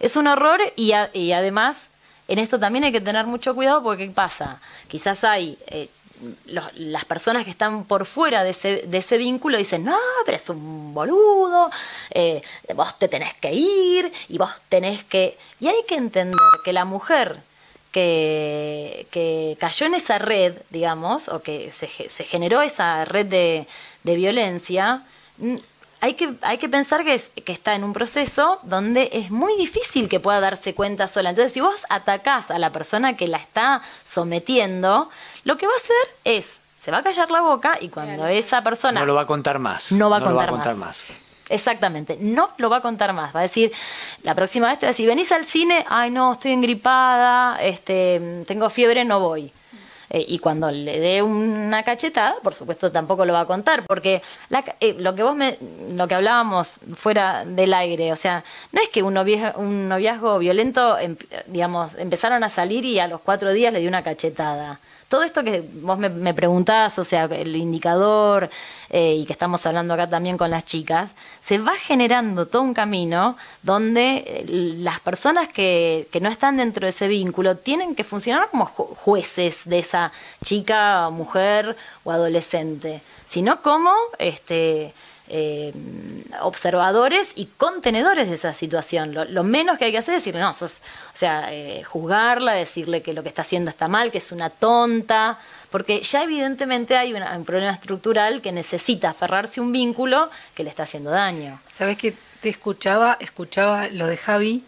[0.00, 1.86] Es un horror y, además
[2.28, 4.60] en esto también hay que tener mucho cuidado porque ¿qué pasa?
[4.88, 5.58] Quizás hay...
[5.66, 5.88] eh,
[6.46, 9.96] los- las personas que están por fuera de ese, de ese vínculo dicen, no,
[10.26, 11.70] pero es un boludo,
[12.10, 12.42] eh,
[12.74, 15.38] vos te tenés que ir y vos tenés que...
[15.60, 17.36] Y hay que entender que la mujer
[17.92, 23.66] que, que cayó en esa red, digamos, o que se, se generó esa red de,
[24.02, 25.02] de violencia,
[26.00, 29.56] hay que, hay que pensar que, es- que está en un proceso donde es muy
[29.56, 31.30] difícil que pueda darse cuenta sola.
[31.30, 35.08] Entonces, si vos atacás a la persona que la está sometiendo,
[35.44, 38.62] lo que va a hacer es, se va a callar la boca y cuando esa
[38.62, 39.90] persona No lo va a contar más.
[39.92, 41.04] No va a lo contar más.
[41.50, 43.34] Exactamente, no lo va a contar más.
[43.34, 43.72] Va a decir,
[44.22, 48.44] la próxima vez te va a decir, venís al cine, ay no, estoy engripada, este,
[48.46, 49.50] tengo fiebre, no voy.
[50.10, 54.22] Eh, y cuando le dé una cachetada, por supuesto tampoco lo va a contar, porque
[54.48, 55.58] la eh, lo que vos me,
[55.92, 60.38] lo que hablábamos fuera del aire, o sea, no es que un noviazgo, un noviazgo
[60.38, 61.16] violento, em-
[61.46, 64.80] digamos, empezaron a salir y a los cuatro días le dio una cachetada.
[65.08, 68.50] Todo esto que vos me, me preguntás, o sea, el indicador,
[68.90, 71.10] eh, y que estamos hablando acá también con las chicas,
[71.40, 76.84] se va generando todo un camino donde eh, las personas que, que no están dentro
[76.84, 80.12] de ese vínculo tienen que funcionar como ju- jueces de esa
[80.44, 81.74] chica, mujer
[82.04, 84.92] o adolescente, sino como este,
[85.28, 85.72] eh,
[86.40, 89.14] observadores y contenedores de esa situación.
[89.14, 90.74] Lo, menos que hay que hacer es decirle, no, sos,
[91.14, 94.50] o sea, eh, juzgarla, decirle que lo que está haciendo está mal, que es una
[94.50, 95.38] tonta,
[95.70, 100.70] porque ya evidentemente hay una- un problema estructural que necesita aferrarse un vínculo que le
[100.70, 101.60] está haciendo daño.
[101.70, 104.64] Sabes que te escuchaba, escuchaba lo de Javi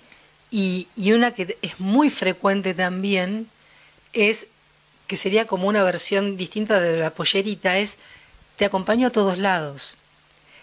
[0.51, 3.49] y una que es muy frecuente también
[4.12, 4.49] es
[5.07, 7.99] que sería como una versión distinta de la pollerita, es
[8.57, 9.97] te acompaño a todos lados.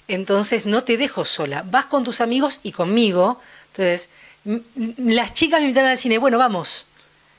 [0.07, 3.41] Entonces no te dejo sola, vas con tus amigos y conmigo.
[3.71, 4.09] Entonces,
[4.97, 6.85] las chicas me invitaron al cine, bueno, vamos.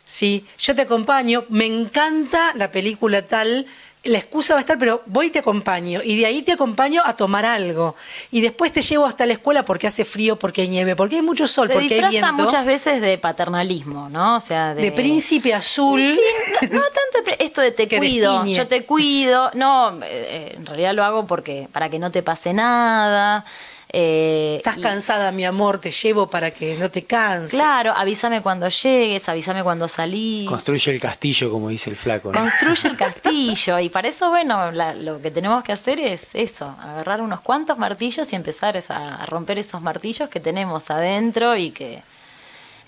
[0.07, 3.67] Sí, yo te acompaño, me encanta la película tal,
[4.09, 6.01] la excusa va a estar, pero voy y te acompaño.
[6.03, 7.95] Y de ahí te acompaño a tomar algo.
[8.31, 11.23] Y después te llevo hasta la escuela porque hace frío, porque hay nieve, porque hay
[11.23, 12.33] mucho sol, Se porque hay viento.
[12.33, 14.37] muchas veces de paternalismo, ¿no?
[14.37, 16.01] O sea, de, De príncipe azul.
[16.01, 19.51] Sí, no, no tanto esto de te cuido, yo te cuido.
[19.55, 23.45] No, eh, en realidad lo hago porque para que no te pase nada.
[23.91, 27.59] Eh, Estás y- cansada, mi amor, te llevo para que no te canses.
[27.59, 30.49] Claro, avísame cuando llegues, avísame cuando salís.
[30.49, 32.31] Construye el castillo, como dice el flaco.
[32.33, 32.39] ¿no?
[32.39, 36.67] Construye el castillo y para eso, bueno, la- lo que tenemos que hacer es eso,
[36.83, 41.71] agarrar unos cuantos martillos y empezar esa- a romper esos martillos que tenemos adentro y
[41.71, 42.03] que,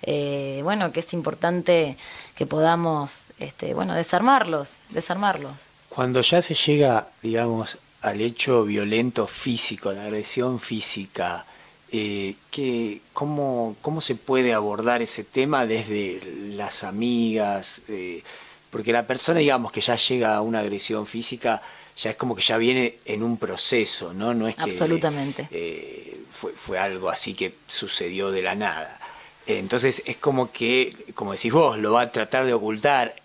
[0.03, 1.97] eh, bueno, que es importante
[2.35, 5.53] que podamos, este, bueno, desarmarlos, desarmarlos.
[5.89, 11.45] Cuando ya se llega, digamos, al hecho violento físico, la agresión física,
[11.93, 16.21] eh, ¿qué- cómo, ¿cómo se puede abordar ese tema desde
[16.55, 17.83] las amigas?
[17.89, 18.23] Eh,
[18.71, 21.61] porque la persona, digamos, que ya llega a una agresión física,
[21.97, 24.33] ya es como que ya viene en un proceso, ¿no?
[24.33, 25.49] No es que Absolutamente.
[25.51, 28.99] eh, fue, fue algo así que sucedió de la nada.
[29.47, 33.17] Entonces es como que, como decís vos, lo va a tratar de ocultar.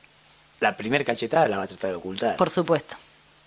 [0.60, 2.36] La primer cachetada la va a tratar de ocultar.
[2.36, 2.96] Por supuesto.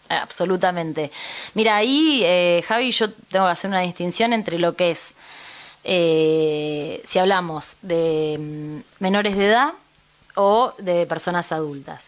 [0.09, 1.11] Absolutamente.
[1.55, 5.13] Mira, ahí, eh, Javi, yo tengo que hacer una distinción entre lo que es,
[5.85, 9.73] eh, si hablamos de mm, menores de edad
[10.35, 12.03] o de personas adultas.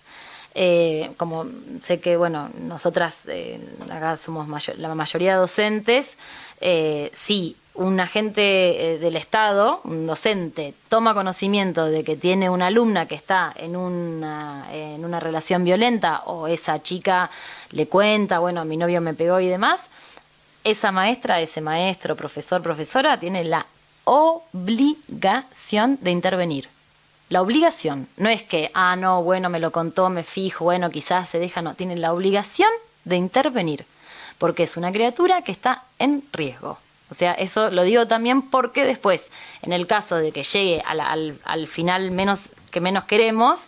[0.55, 1.47] Eh, como
[1.83, 3.19] sé que, bueno, nosotras
[3.91, 4.49] acá somos
[4.79, 6.17] la mayoría docentes,
[7.15, 13.07] sí, un agente eh, del Estado, un docente, toma conocimiento de que tiene una alumna
[13.07, 17.31] que está en una, en una relación violenta o esa chica
[17.71, 19.83] le cuenta, bueno, mi novio me pegó y demás,
[20.65, 23.67] esa maestra, ese maestro, profesor, profesora, tiene la
[24.05, 26.69] obligación de intervenir.
[27.29, 31.29] La obligación, no es que, ah, no, bueno, me lo contó, me fijo, bueno, quizás
[31.29, 32.71] se deja, no, tiene la obligación
[33.05, 33.87] de intervenir,
[34.39, 36.79] porque es una criatura que está en riesgo.
[37.11, 39.31] O sea, eso lo digo también porque después,
[39.63, 43.63] en el caso de que llegue a la- al, al final menos que menos queremos,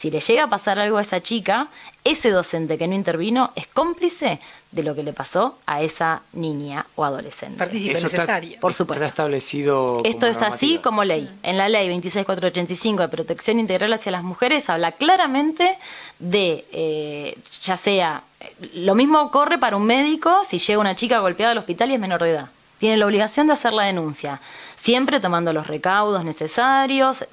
[0.00, 1.68] si le llega a pasar algo a esa chica,
[2.04, 4.40] ese docente que no intervino es cómplice
[4.70, 7.56] de lo que le pasó a esa niña o adolescente.
[7.92, 8.60] Está- necesaria.
[8.60, 9.04] Por supuesto.
[9.04, 10.02] Está establecido.
[10.04, 11.30] Esto está así como ley.
[11.42, 15.78] En la ley 26485 de protección integral hacia las mujeres habla claramente
[16.18, 21.18] de, eh, ya sea, eh, lo mismo ocurre para un médico si llega una chica
[21.20, 22.48] golpeada al hospital y es menor de edad.
[22.78, 24.40] Tiene la obligación de hacer la denuncia,
[24.76, 27.24] siempre tomando los recaudos necesarios,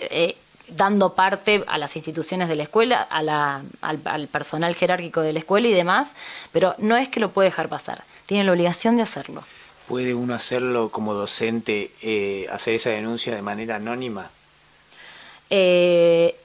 [0.00, 0.36] eh,
[0.68, 5.32] dando parte a las instituciones de la escuela, a la- al, al personal jerárquico de
[5.32, 6.08] la escuela y demás,
[6.52, 9.42] pero no es que lo puede dejar pasar, tiene la obligación de hacerlo.
[9.88, 14.30] ¿Puede uno hacerlo como docente, eh, hacer esa denuncia de manera anónima?
[15.52, 16.36] eh,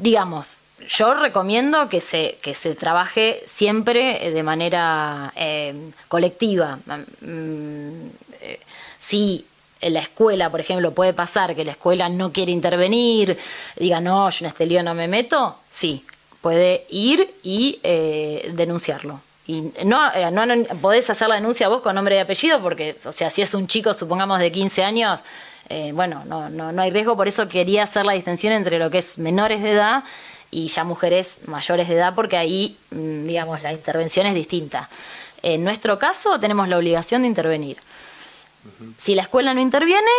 [0.00, 5.74] digamos, yo recomiendo que se, que se trabaje siempre eh, de manera eh,
[6.08, 6.78] colectiva.
[7.20, 8.06] Mm,
[8.40, 8.60] eh,
[9.00, 9.46] si
[9.80, 13.38] en la escuela, por ejemplo, puede pasar que la escuela no quiere intervenir,
[13.76, 16.04] diga, no, yo en este lío no me meto, sí,
[16.40, 19.20] puede ir y eh, denunciarlo.
[19.46, 20.44] Y no, eh, no,
[20.80, 23.66] podés hacer la denuncia vos con nombre y apellido, porque, o sea, si es un
[23.66, 25.20] chico, supongamos, de 15 años,
[25.94, 28.98] bueno, no, no, no hay riesgo, por eso quería hacer la distinción entre lo que
[28.98, 30.04] es menores de edad
[30.54, 34.88] y ya mujeres mayores de edad, porque ahí, mm, digamos, la intervención es distinta.
[35.42, 37.76] En nuestro caso, tenemos la obligación de intervenir.
[38.96, 40.10] Si la escuela no interviene,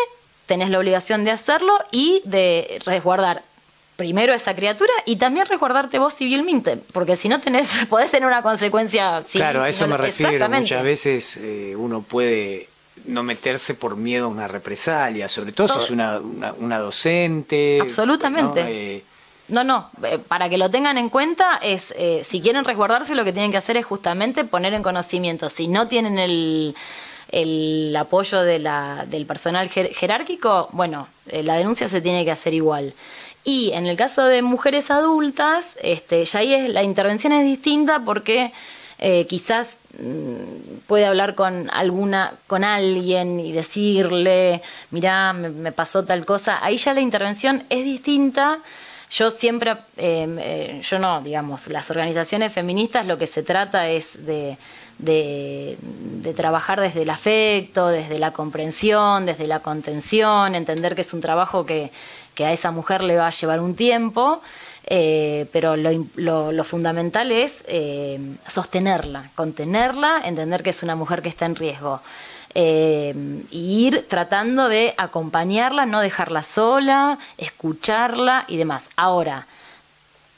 [0.46, 3.44] tenés la obligación de hacerlo y de resguardar
[3.96, 8.28] primero a esa criatura y también resguardarte vos civilmente, porque si no tenés, podés tener
[8.28, 9.42] una consecuencia civil.
[9.42, 10.50] Claro, a eso no me refiero.
[10.50, 12.68] Muchas veces eh, uno puede
[13.06, 17.80] no meterse por miedo a una represalia, sobre todo si es una, una, una docente.
[17.82, 18.62] Absolutamente.
[18.62, 18.70] ¿no?
[18.70, 19.04] Eh,
[19.48, 23.24] No, no, eh, para que lo tengan en cuenta, es eh, si quieren resguardarse, lo
[23.24, 25.50] que tienen que hacer es justamente poner en conocimiento.
[25.52, 31.88] Si no tienen el, apoyo de la, del personal jer- jerárquico, bueno, eh, la denuncia
[31.88, 32.94] se tiene que hacer igual.
[33.44, 38.02] Y en el caso de mujeres adultas, este, ya ahí es, la intervención es distinta
[38.04, 38.52] porque
[38.98, 46.04] eh, quizás mm, puede hablar con alguna, con alguien y decirle, mirá, me, me pasó
[46.04, 46.58] tal cosa.
[46.66, 48.60] Ahí ya la intervención es distinta.
[49.18, 54.26] Yo siempre, eh, eh, yo no, digamos, las organizaciones feministas lo que se trata es
[54.26, 54.58] de,
[56.36, 61.66] trabajar desde el afecto, desde la comprensión, desde la contención, entender que es un trabajo
[61.66, 61.92] que,
[62.40, 64.42] a esa mujer le va a llevar un tiempo,
[64.86, 68.20] eh, pero lo, lo- lo fundamental es eh,
[68.50, 72.02] sostenerla, contenerla, entender que es una mujer que está en riesgo.
[72.58, 73.14] Eh,
[73.52, 78.88] y ir tratando de acompañarla, no dejarla sola, escucharla y demás.
[78.96, 79.46] Ahora,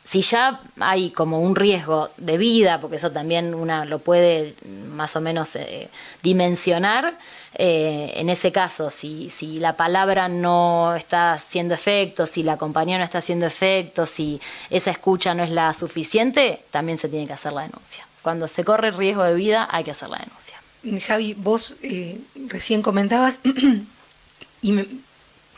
[0.04, 4.56] si ya hay como un riesgo de vida, porque eso también una lo puede
[4.94, 5.90] más o menos eh,
[6.24, 7.18] dimensionar,
[7.54, 12.98] eh, en ese caso, si, si la palabra no está haciendo efecto, si la compañía
[12.98, 17.34] no está haciendo efecto, si esa escucha no es la suficiente, también se tiene que
[17.34, 18.08] hacer la denuncia.
[18.22, 20.58] Cuando se corre riesgo de vida, hay que hacer la denuncia.
[21.06, 23.40] Javi, vos eh, recién comentabas,
[24.62, 24.88] y me-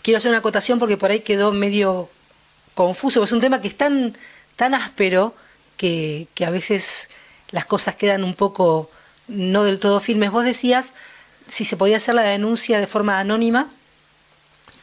[0.02, 2.10] quiero hacer una acotación porque por ahí quedó medio
[2.74, 4.16] confuso, es un tema que es tan,
[4.56, 5.34] tan áspero
[5.78, 7.10] que, que a veces
[7.52, 8.90] las cosas quedan un poco
[9.28, 10.32] no del todo firmes.
[10.32, 10.94] Vos decías
[11.48, 13.68] si se podía hacer la denuncia de forma anónima.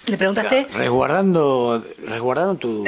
[0.07, 0.67] ¿Le preguntaste?
[0.73, 2.85] resguardando resguardando tu,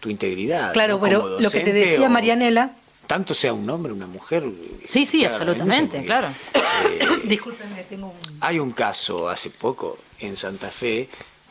[0.00, 0.72] tu integridad.
[0.72, 1.00] Claro, ¿no?
[1.02, 2.70] pero lo que te decía o- Marianela,
[3.12, 4.42] Tanto sea un hombre una mujer.
[4.84, 6.28] Sí, sí, claro, absolutamente, claro.
[7.24, 8.38] discúlpenme, tengo un...
[8.40, 11.10] Hay un caso hace poco en Santa Fe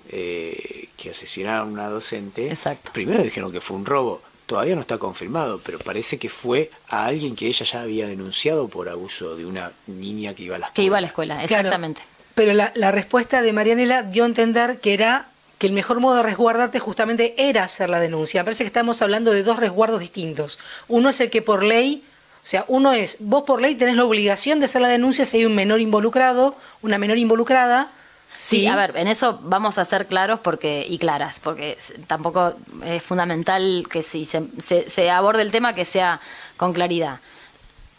[0.09, 2.47] eh, que asesinaron a una docente.
[2.49, 2.91] Exacto.
[2.91, 4.23] Primero dijeron que fue un robo.
[4.47, 8.67] Todavía no está confirmado, pero parece que fue a alguien que ella ya había denunciado
[8.67, 11.45] por abuso de una niña que iba a la Que iba a la escuela, Claro,
[11.45, 12.01] exactamente.
[12.33, 15.29] pero la, la respuesta de Marianela dio a entender que era
[15.61, 18.41] que el mejor modo de resguardarte justamente era hacer la denuncia.
[18.41, 20.57] Me parece que estamos hablando de dos resguardos distintos.
[20.88, 22.03] Uno es el que por ley,
[22.43, 25.38] o sea, uno es, vos por ley tenés la obligación de hacer la denuncia si
[25.38, 27.91] hay un menor involucrado, una menor involucrada.
[28.35, 31.77] Sí, a ver, en eso vamos a ser claros porque y claras, porque
[32.07, 36.21] tampoco es fundamental que si se, se, se aborde el tema que sea
[36.57, 37.19] con claridad.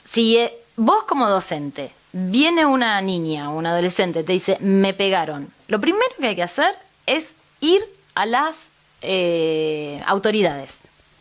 [0.03, 5.53] Si eh, vos como docente viene una niña o un adolescente te dice me pegaron,
[5.69, 6.77] lo primero que hay que hacer
[7.07, 7.83] es ir
[8.15, 8.57] a las
[9.01, 10.81] eh, autoridades.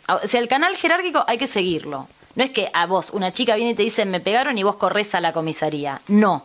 [0.10, 2.10] O sea, el canal jerárquico hay que seguirlo.
[2.36, 4.76] No es que a vos una chica viene y te dice me pegaron y vos
[4.76, 6.02] corres a la comisaría.
[6.10, 6.44] No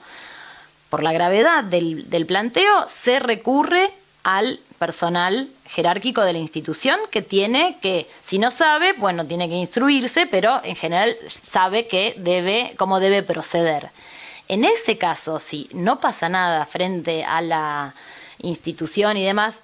[0.91, 3.91] por la gravedad del, del planteo, se recurre
[4.23, 9.55] al personal jerárquico de la institución que tiene que, si no sabe, bueno, tiene que
[9.55, 13.91] instruirse, pero en general sabe que debe, cómo debe proceder.
[14.49, 17.95] En ese caso, si no pasa nada frente a la
[18.39, 19.57] institución y demás,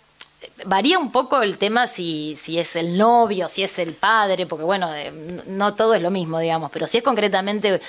[0.64, 4.64] varía un poco el tema si, si es el novio, si es el padre, porque
[4.64, 5.12] bueno, eh,
[5.46, 7.80] no todo es lo mismo, digamos, pero si es concretamente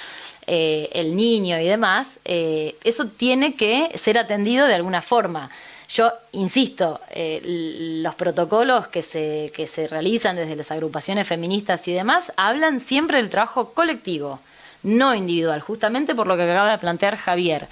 [0.48, 5.50] eh, el niño y demás, eh, eso tiene que ser atendido de alguna forma.
[5.90, 12.32] Yo insisto, los protocolos que se, que se realizan desde las agrupaciones feministas y demás
[12.36, 14.40] hablan siempre del trabajo colectivo,
[14.82, 17.68] no individual, justamente por lo que acaba de plantear Javier.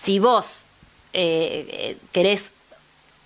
[0.00, 0.60] Si vos
[1.12, 2.52] querés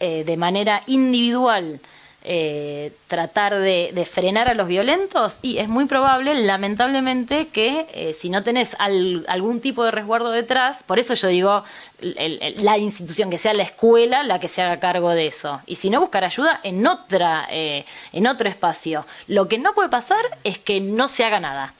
[0.02, 1.80] eh, de manera individual
[2.24, 8.30] eh, tratar de, frenar a los violentos y es muy probable, lamentablemente, que eh, si
[8.30, 11.64] no tenés al- algún tipo de resguardo detrás, por eso yo digo
[12.00, 15.60] el- la institución, que sea la escuela la que se haga cargo de eso.
[15.66, 19.04] Y si no, buscar ayuda en, otra, eh, en otro espacio.
[19.26, 21.74] Lo que no puede pasar es que no se haga nada.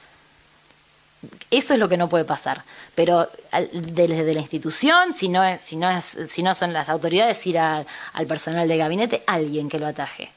[1.51, 2.62] Eso es lo que no puede pasar.
[2.94, 6.89] Pero al- desde la institución, si no, es, si no, es, si no son las
[6.89, 10.31] autoridades, ir a- al personal de gabinete, alguien que lo ataje.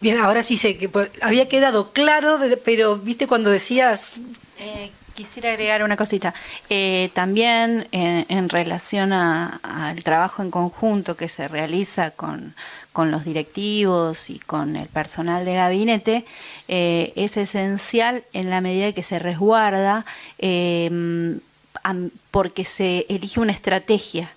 [0.00, 4.16] Bien, ahora sí sé que pues, había quedado claro, de- pero viste cuando decías...
[4.58, 6.32] Eh, quisiera agregar una cosita.
[6.70, 12.54] Eh, también eh, en relación a- al trabajo en conjunto que se realiza con,
[12.92, 16.24] con los directivos y con el personal de gabinete,
[16.68, 20.04] eh, es esencial en la medida que se resguarda
[20.38, 21.38] eh,
[22.30, 24.32] porque se elige una estrategia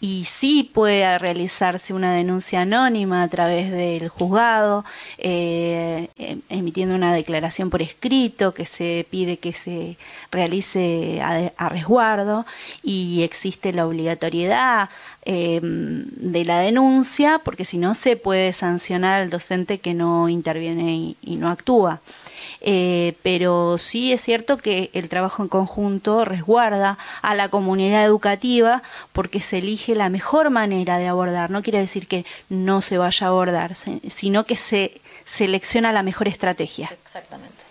[0.00, 4.84] y sí puede realizarse una denuncia anónima a través del juzgado,
[5.18, 9.96] eh, em- emitiendo una declaración por escrito que se pide que se
[10.32, 12.46] realice a, a resguardo
[12.82, 14.88] y existe la obligatoriedad
[15.26, 20.94] eh, de la denuncia porque si no se puede sancionar al docente que no interviene
[20.94, 22.00] y, y no actúa.
[22.62, 28.82] Eh, pero sí es cierto que el trabajo en conjunto resguarda a la comunidad educativa
[29.12, 31.50] porque se elige la mejor manera de abordar.
[31.50, 33.76] No quiere decir que no se vaya a abordar,
[34.08, 36.90] sino que se selecciona la mejor estrategia.
[37.04, 37.70] Exactamente.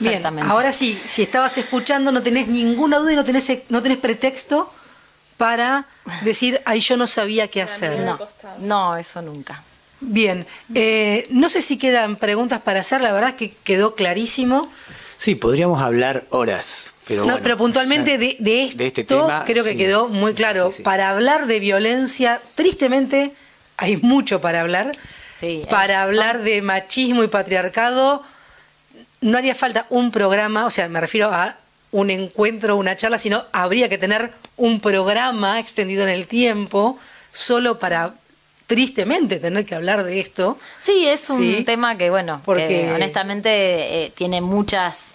[0.00, 3.98] Bien, ahora sí, si estabas escuchando no tenés ninguna duda y no tenés, no tenés
[3.98, 4.72] pretexto
[5.36, 5.86] para
[6.22, 8.00] decir, ay, yo no sabía qué hacer.
[8.00, 8.18] No,
[8.60, 9.62] no, eso nunca.
[10.00, 14.70] Bien, eh, no sé si quedan preguntas para hacer, la verdad es que quedó clarísimo.
[15.16, 19.44] Sí, podríamos hablar horas, pero no, bueno, pero puntualmente de, de esto de este tema,
[19.46, 19.76] creo que sí.
[19.76, 20.70] quedó muy claro.
[20.82, 23.32] Para hablar de violencia, tristemente
[23.76, 24.92] hay mucho para hablar.
[25.70, 28.22] para hablar de machismo y patriarcado,
[29.20, 31.56] no haría falta un programa, o sea, me refiero a
[31.92, 36.98] un encuentro, una charla, sino habría que tener un programa extendido en el tiempo
[37.32, 38.14] solo para
[38.66, 40.58] tristemente tener que hablar de esto.
[40.80, 41.64] Sí, es un Sí.
[41.64, 45.06] tema que, bueno, Porque- que honestamente eh, tiene muchas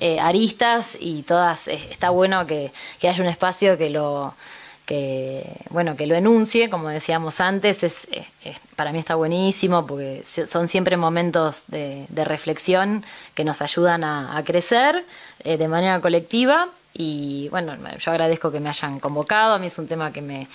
[0.00, 2.70] eh, aristas y todas, eh, está bueno que,
[3.00, 4.32] que haya un espacio que lo
[4.86, 9.86] que bueno que lo enuncie como decíamos antes es, es- es- para mí está buenísimo
[9.86, 13.04] porque son siempre momentos de, de reflexión
[13.34, 15.04] que nos ayudan a, a crecer
[15.44, 19.78] eh, de manera colectiva y bueno yo agradezco que me hayan convocado a mí es
[19.78, 20.48] un tema que me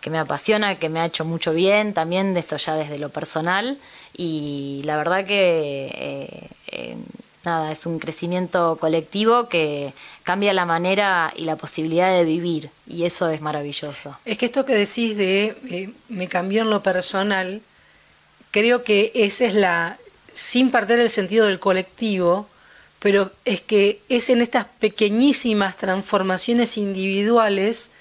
[0.00, 3.08] que me apasiona, que me ha hecho mucho bien también, de esto ya desde lo
[3.08, 3.78] personal.
[4.16, 6.96] Y la verdad que eh, eh,
[7.44, 9.92] nada, es un crecimiento colectivo que
[10.22, 12.70] cambia la manera y la posibilidad de vivir.
[12.86, 14.16] Y eso es maravilloso.
[14.24, 17.62] Es que esto que decís de eh, me cambió en lo personal,
[18.50, 19.98] creo que esa es la,
[20.32, 22.48] sin perder el sentido del colectivo,
[22.98, 27.92] pero es que es en estas pequeñísimas transformaciones individuales,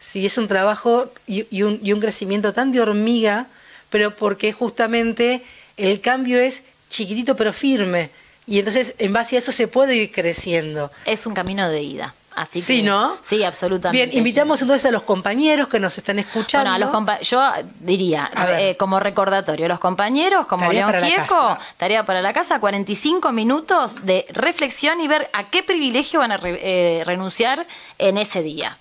[0.00, 3.46] si es un trabajo y, y un, y un crecimiento tan de hormiga,
[3.90, 5.42] pero porque justamente
[5.76, 8.10] el cambio es chiquitito pero firme.
[8.46, 10.90] Y entonces en base a eso se puede ir creciendo.
[11.04, 12.14] Es un camino de ida.
[12.34, 13.16] Así Sí, que- ¿no?
[13.24, 14.06] Sí, absolutamente.
[14.06, 16.70] Bien, invitamos entonces a los compañeros que nos están escuchando.
[16.70, 17.42] Bueno, a los compa- yo
[17.80, 18.30] diría,
[18.60, 24.06] eh, como recordatorio, los compañeros, como Tarea León Gieco, tarea para la casa, 45 minutos
[24.06, 27.66] de reflexión y ver a qué privilegio van a re- eh, renunciar
[27.98, 28.78] en ese día.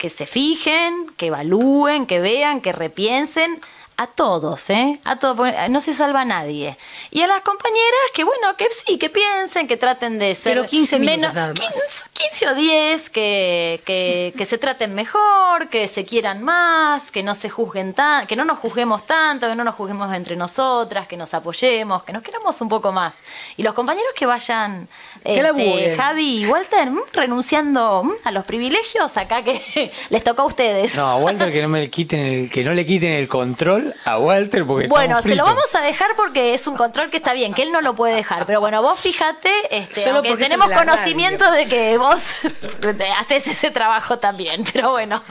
[0.00, 3.60] Que se fijen, que evalúen, que vean, que repiensen.
[3.98, 4.98] A todos, ¿eh?
[5.04, 6.78] A todos, porque no se salva a nadie.
[7.10, 10.66] Y a las compañeras que, bueno, que sí, que piensen, que traten de ser Pero
[10.66, 12.08] 15 minutos menos, nada más.
[12.14, 17.22] 15, 15 o 10, que, que, que se traten mejor, que se quieran más, que
[17.22, 21.06] no se juzguen tan, que no nos juzguemos tanto, que no nos juzguemos entre nosotras,
[21.06, 23.12] que nos apoyemos, que nos queramos un poco más.
[23.58, 24.88] Y los compañeros que vayan,
[25.24, 25.96] este.
[25.96, 30.94] Javi y Walter, mm, renunciando mm, a los privilegios acá que les tocó a ustedes.
[30.94, 33.94] No, a Walter que no me le quiten el, que no le quiten el control
[34.04, 37.32] a Walter porque Bueno, se lo vamos a dejar porque es un control que está
[37.32, 38.46] bien, que él no lo puede dejar.
[38.46, 42.22] Pero bueno, vos fíjate, este, Solo aunque tenemos conocimiento de que vos
[43.18, 44.64] haces ese trabajo también.
[44.72, 45.22] Pero bueno.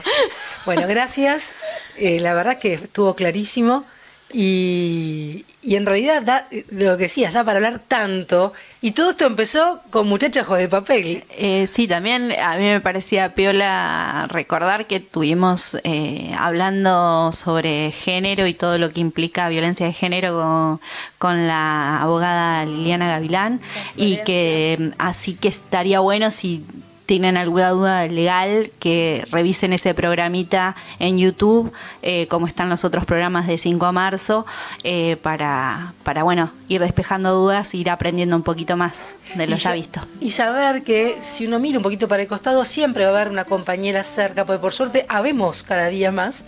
[0.64, 1.54] Bueno, gracias.
[1.96, 3.84] Eh, la verdad que estuvo clarísimo
[4.32, 8.54] y, y en realidad da, lo que decías, da para hablar tanto.
[8.80, 11.24] Y todo esto empezó con muchachos de papel.
[11.36, 18.46] Eh, sí, también a mí me parecía piola recordar que estuvimos eh, hablando sobre género
[18.46, 20.80] y todo lo que implica violencia de género con,
[21.18, 23.60] con la abogada Liliana Gavilán
[23.96, 26.64] y que así que estaría bueno si
[27.10, 31.72] tienen alguna duda legal que revisen ese programita en YouTube
[32.02, 34.46] eh, como están los otros programas de 5 a marzo
[34.84, 39.56] eh, para, para bueno ir despejando dudas e ir aprendiendo un poquito más de lo
[39.56, 40.00] Y ya visto.
[40.20, 43.32] Y saber que si uno mira un poquito para el costado, siempre va a haber
[43.32, 46.44] una compañera cerca, porque por suerte habemos cada día más.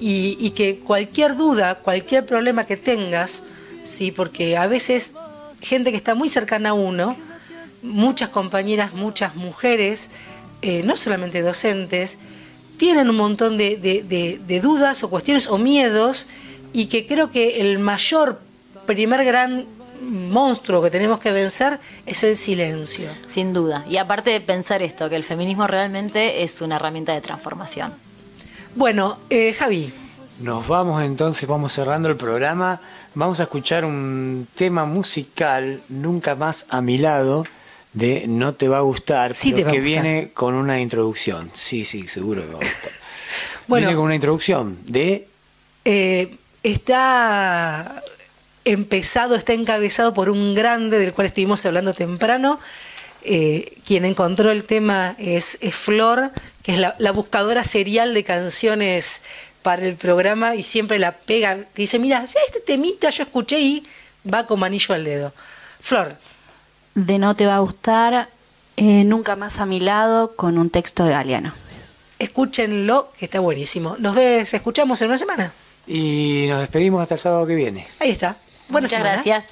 [0.00, 3.42] Y, y que cualquier duda, cualquier problema que tengas,
[3.84, 5.14] sí, porque a veces
[5.62, 7.16] gente que está muy cercana a uno,
[7.84, 10.10] muchas compañeras, muchas mujeres,
[10.62, 12.18] eh, no solamente docentes,
[12.78, 16.26] tienen un montón de, de- de- de dudas o cuestiones o miedos
[16.72, 18.40] y que creo que el mayor,
[18.86, 19.66] primer gran
[20.00, 23.08] monstruo que tenemos que vencer es el silencio.
[23.28, 23.84] Sin duda.
[23.88, 27.92] Y aparte de pensar esto, que el feminismo realmente es una herramienta de transformación.
[28.74, 29.92] Bueno, eh, Javi,
[30.40, 32.80] Nos vamos entonces, vamos cerrando el programa.
[33.14, 37.44] Vamos a escuchar un tema musical, Nunca más a mi lado,
[37.94, 40.02] de No te va a gustar, Sí pero te que gustar.
[40.04, 41.50] viene con una introducción.
[41.54, 42.92] Sí, sí, seguro que va a gustar.
[43.66, 43.86] Bueno.
[43.86, 45.26] Viene con una introducción de...
[45.86, 48.02] Eh, está
[48.66, 52.60] empezado, está encabezado por un grande del cual estuvimos hablando temprano.
[53.22, 56.30] Eh, quien encontró el tema es, es Flor,
[56.62, 59.22] que es la, la buscadora serial de canciones
[59.62, 61.58] para el programa y siempre la pega.
[61.74, 63.86] Dice, mira, ya este temita yo escuché y
[64.32, 65.32] va como anillo al dedo.
[65.80, 66.16] Flor,
[66.94, 68.28] De No Te Va a Gustar,
[68.76, 71.52] eh, Nunca Más a Mi Lado, con un texto de Galeano.
[72.18, 73.96] escúchenlo, que está buenísimo.
[73.98, 75.52] Nos ves, escuchamos en una semana.
[75.86, 77.86] Y nos despedimos hasta el sábado que viene.
[78.00, 78.36] Ahí está.
[78.68, 79.12] Buena Muchas semana.
[79.14, 79.44] gracias.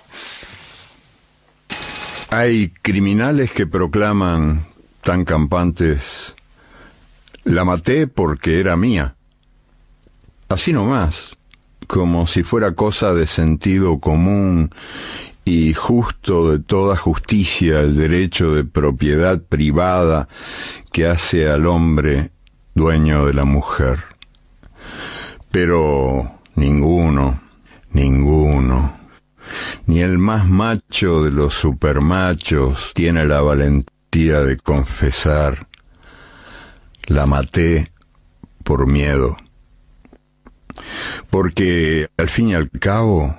[2.31, 4.65] Hay criminales que proclaman
[5.03, 6.35] tan campantes,
[7.45, 9.17] la maté porque era mía.
[10.49, 11.37] Así nomás,
[11.87, 14.71] como si fuera cosa de sentido común
[15.45, 20.29] y justo de toda justicia el derecho de propiedad privada
[20.93, 22.31] que hace al hombre
[22.75, 23.99] dueño de la mujer.
[25.51, 27.41] Pero ninguno,
[27.91, 28.97] ninguno,
[29.87, 35.67] ni el más macho de los supermachos tiene la valentía de confesar,
[37.07, 37.93] la maté
[38.63, 39.37] por miedo.
[41.31, 43.37] Porque al fin y al cabo,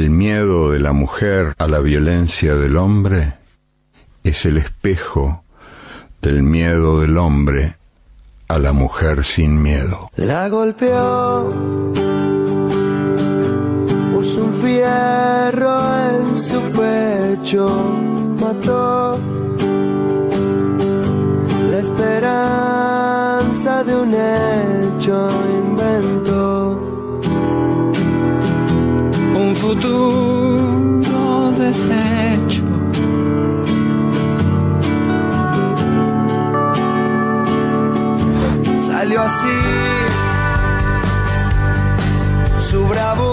[0.00, 3.34] el miedo de la mujer a la violencia del hombre
[4.24, 5.44] es el espejo
[6.22, 7.76] del miedo del hombre
[8.48, 10.10] a la mujer sin miedo.
[10.16, 11.50] La golpeó,
[14.10, 17.68] puso un fierro en su pecho,
[18.40, 19.20] mató
[21.70, 22.24] la esperanza
[23.84, 25.28] de un hecho,
[25.62, 26.19] inventó
[31.70, 32.64] deshecho.
[38.80, 39.58] salió así
[42.68, 43.29] su bravura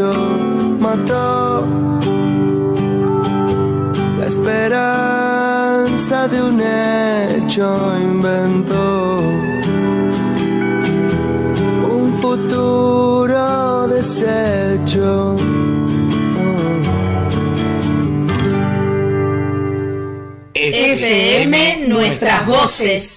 [0.00, 0.12] pecho,
[0.80, 1.66] mató
[4.18, 9.18] la esperanza de un hecho, inventó
[11.90, 15.36] un futuro deshecho.
[20.54, 23.09] FM Nuestras Voces.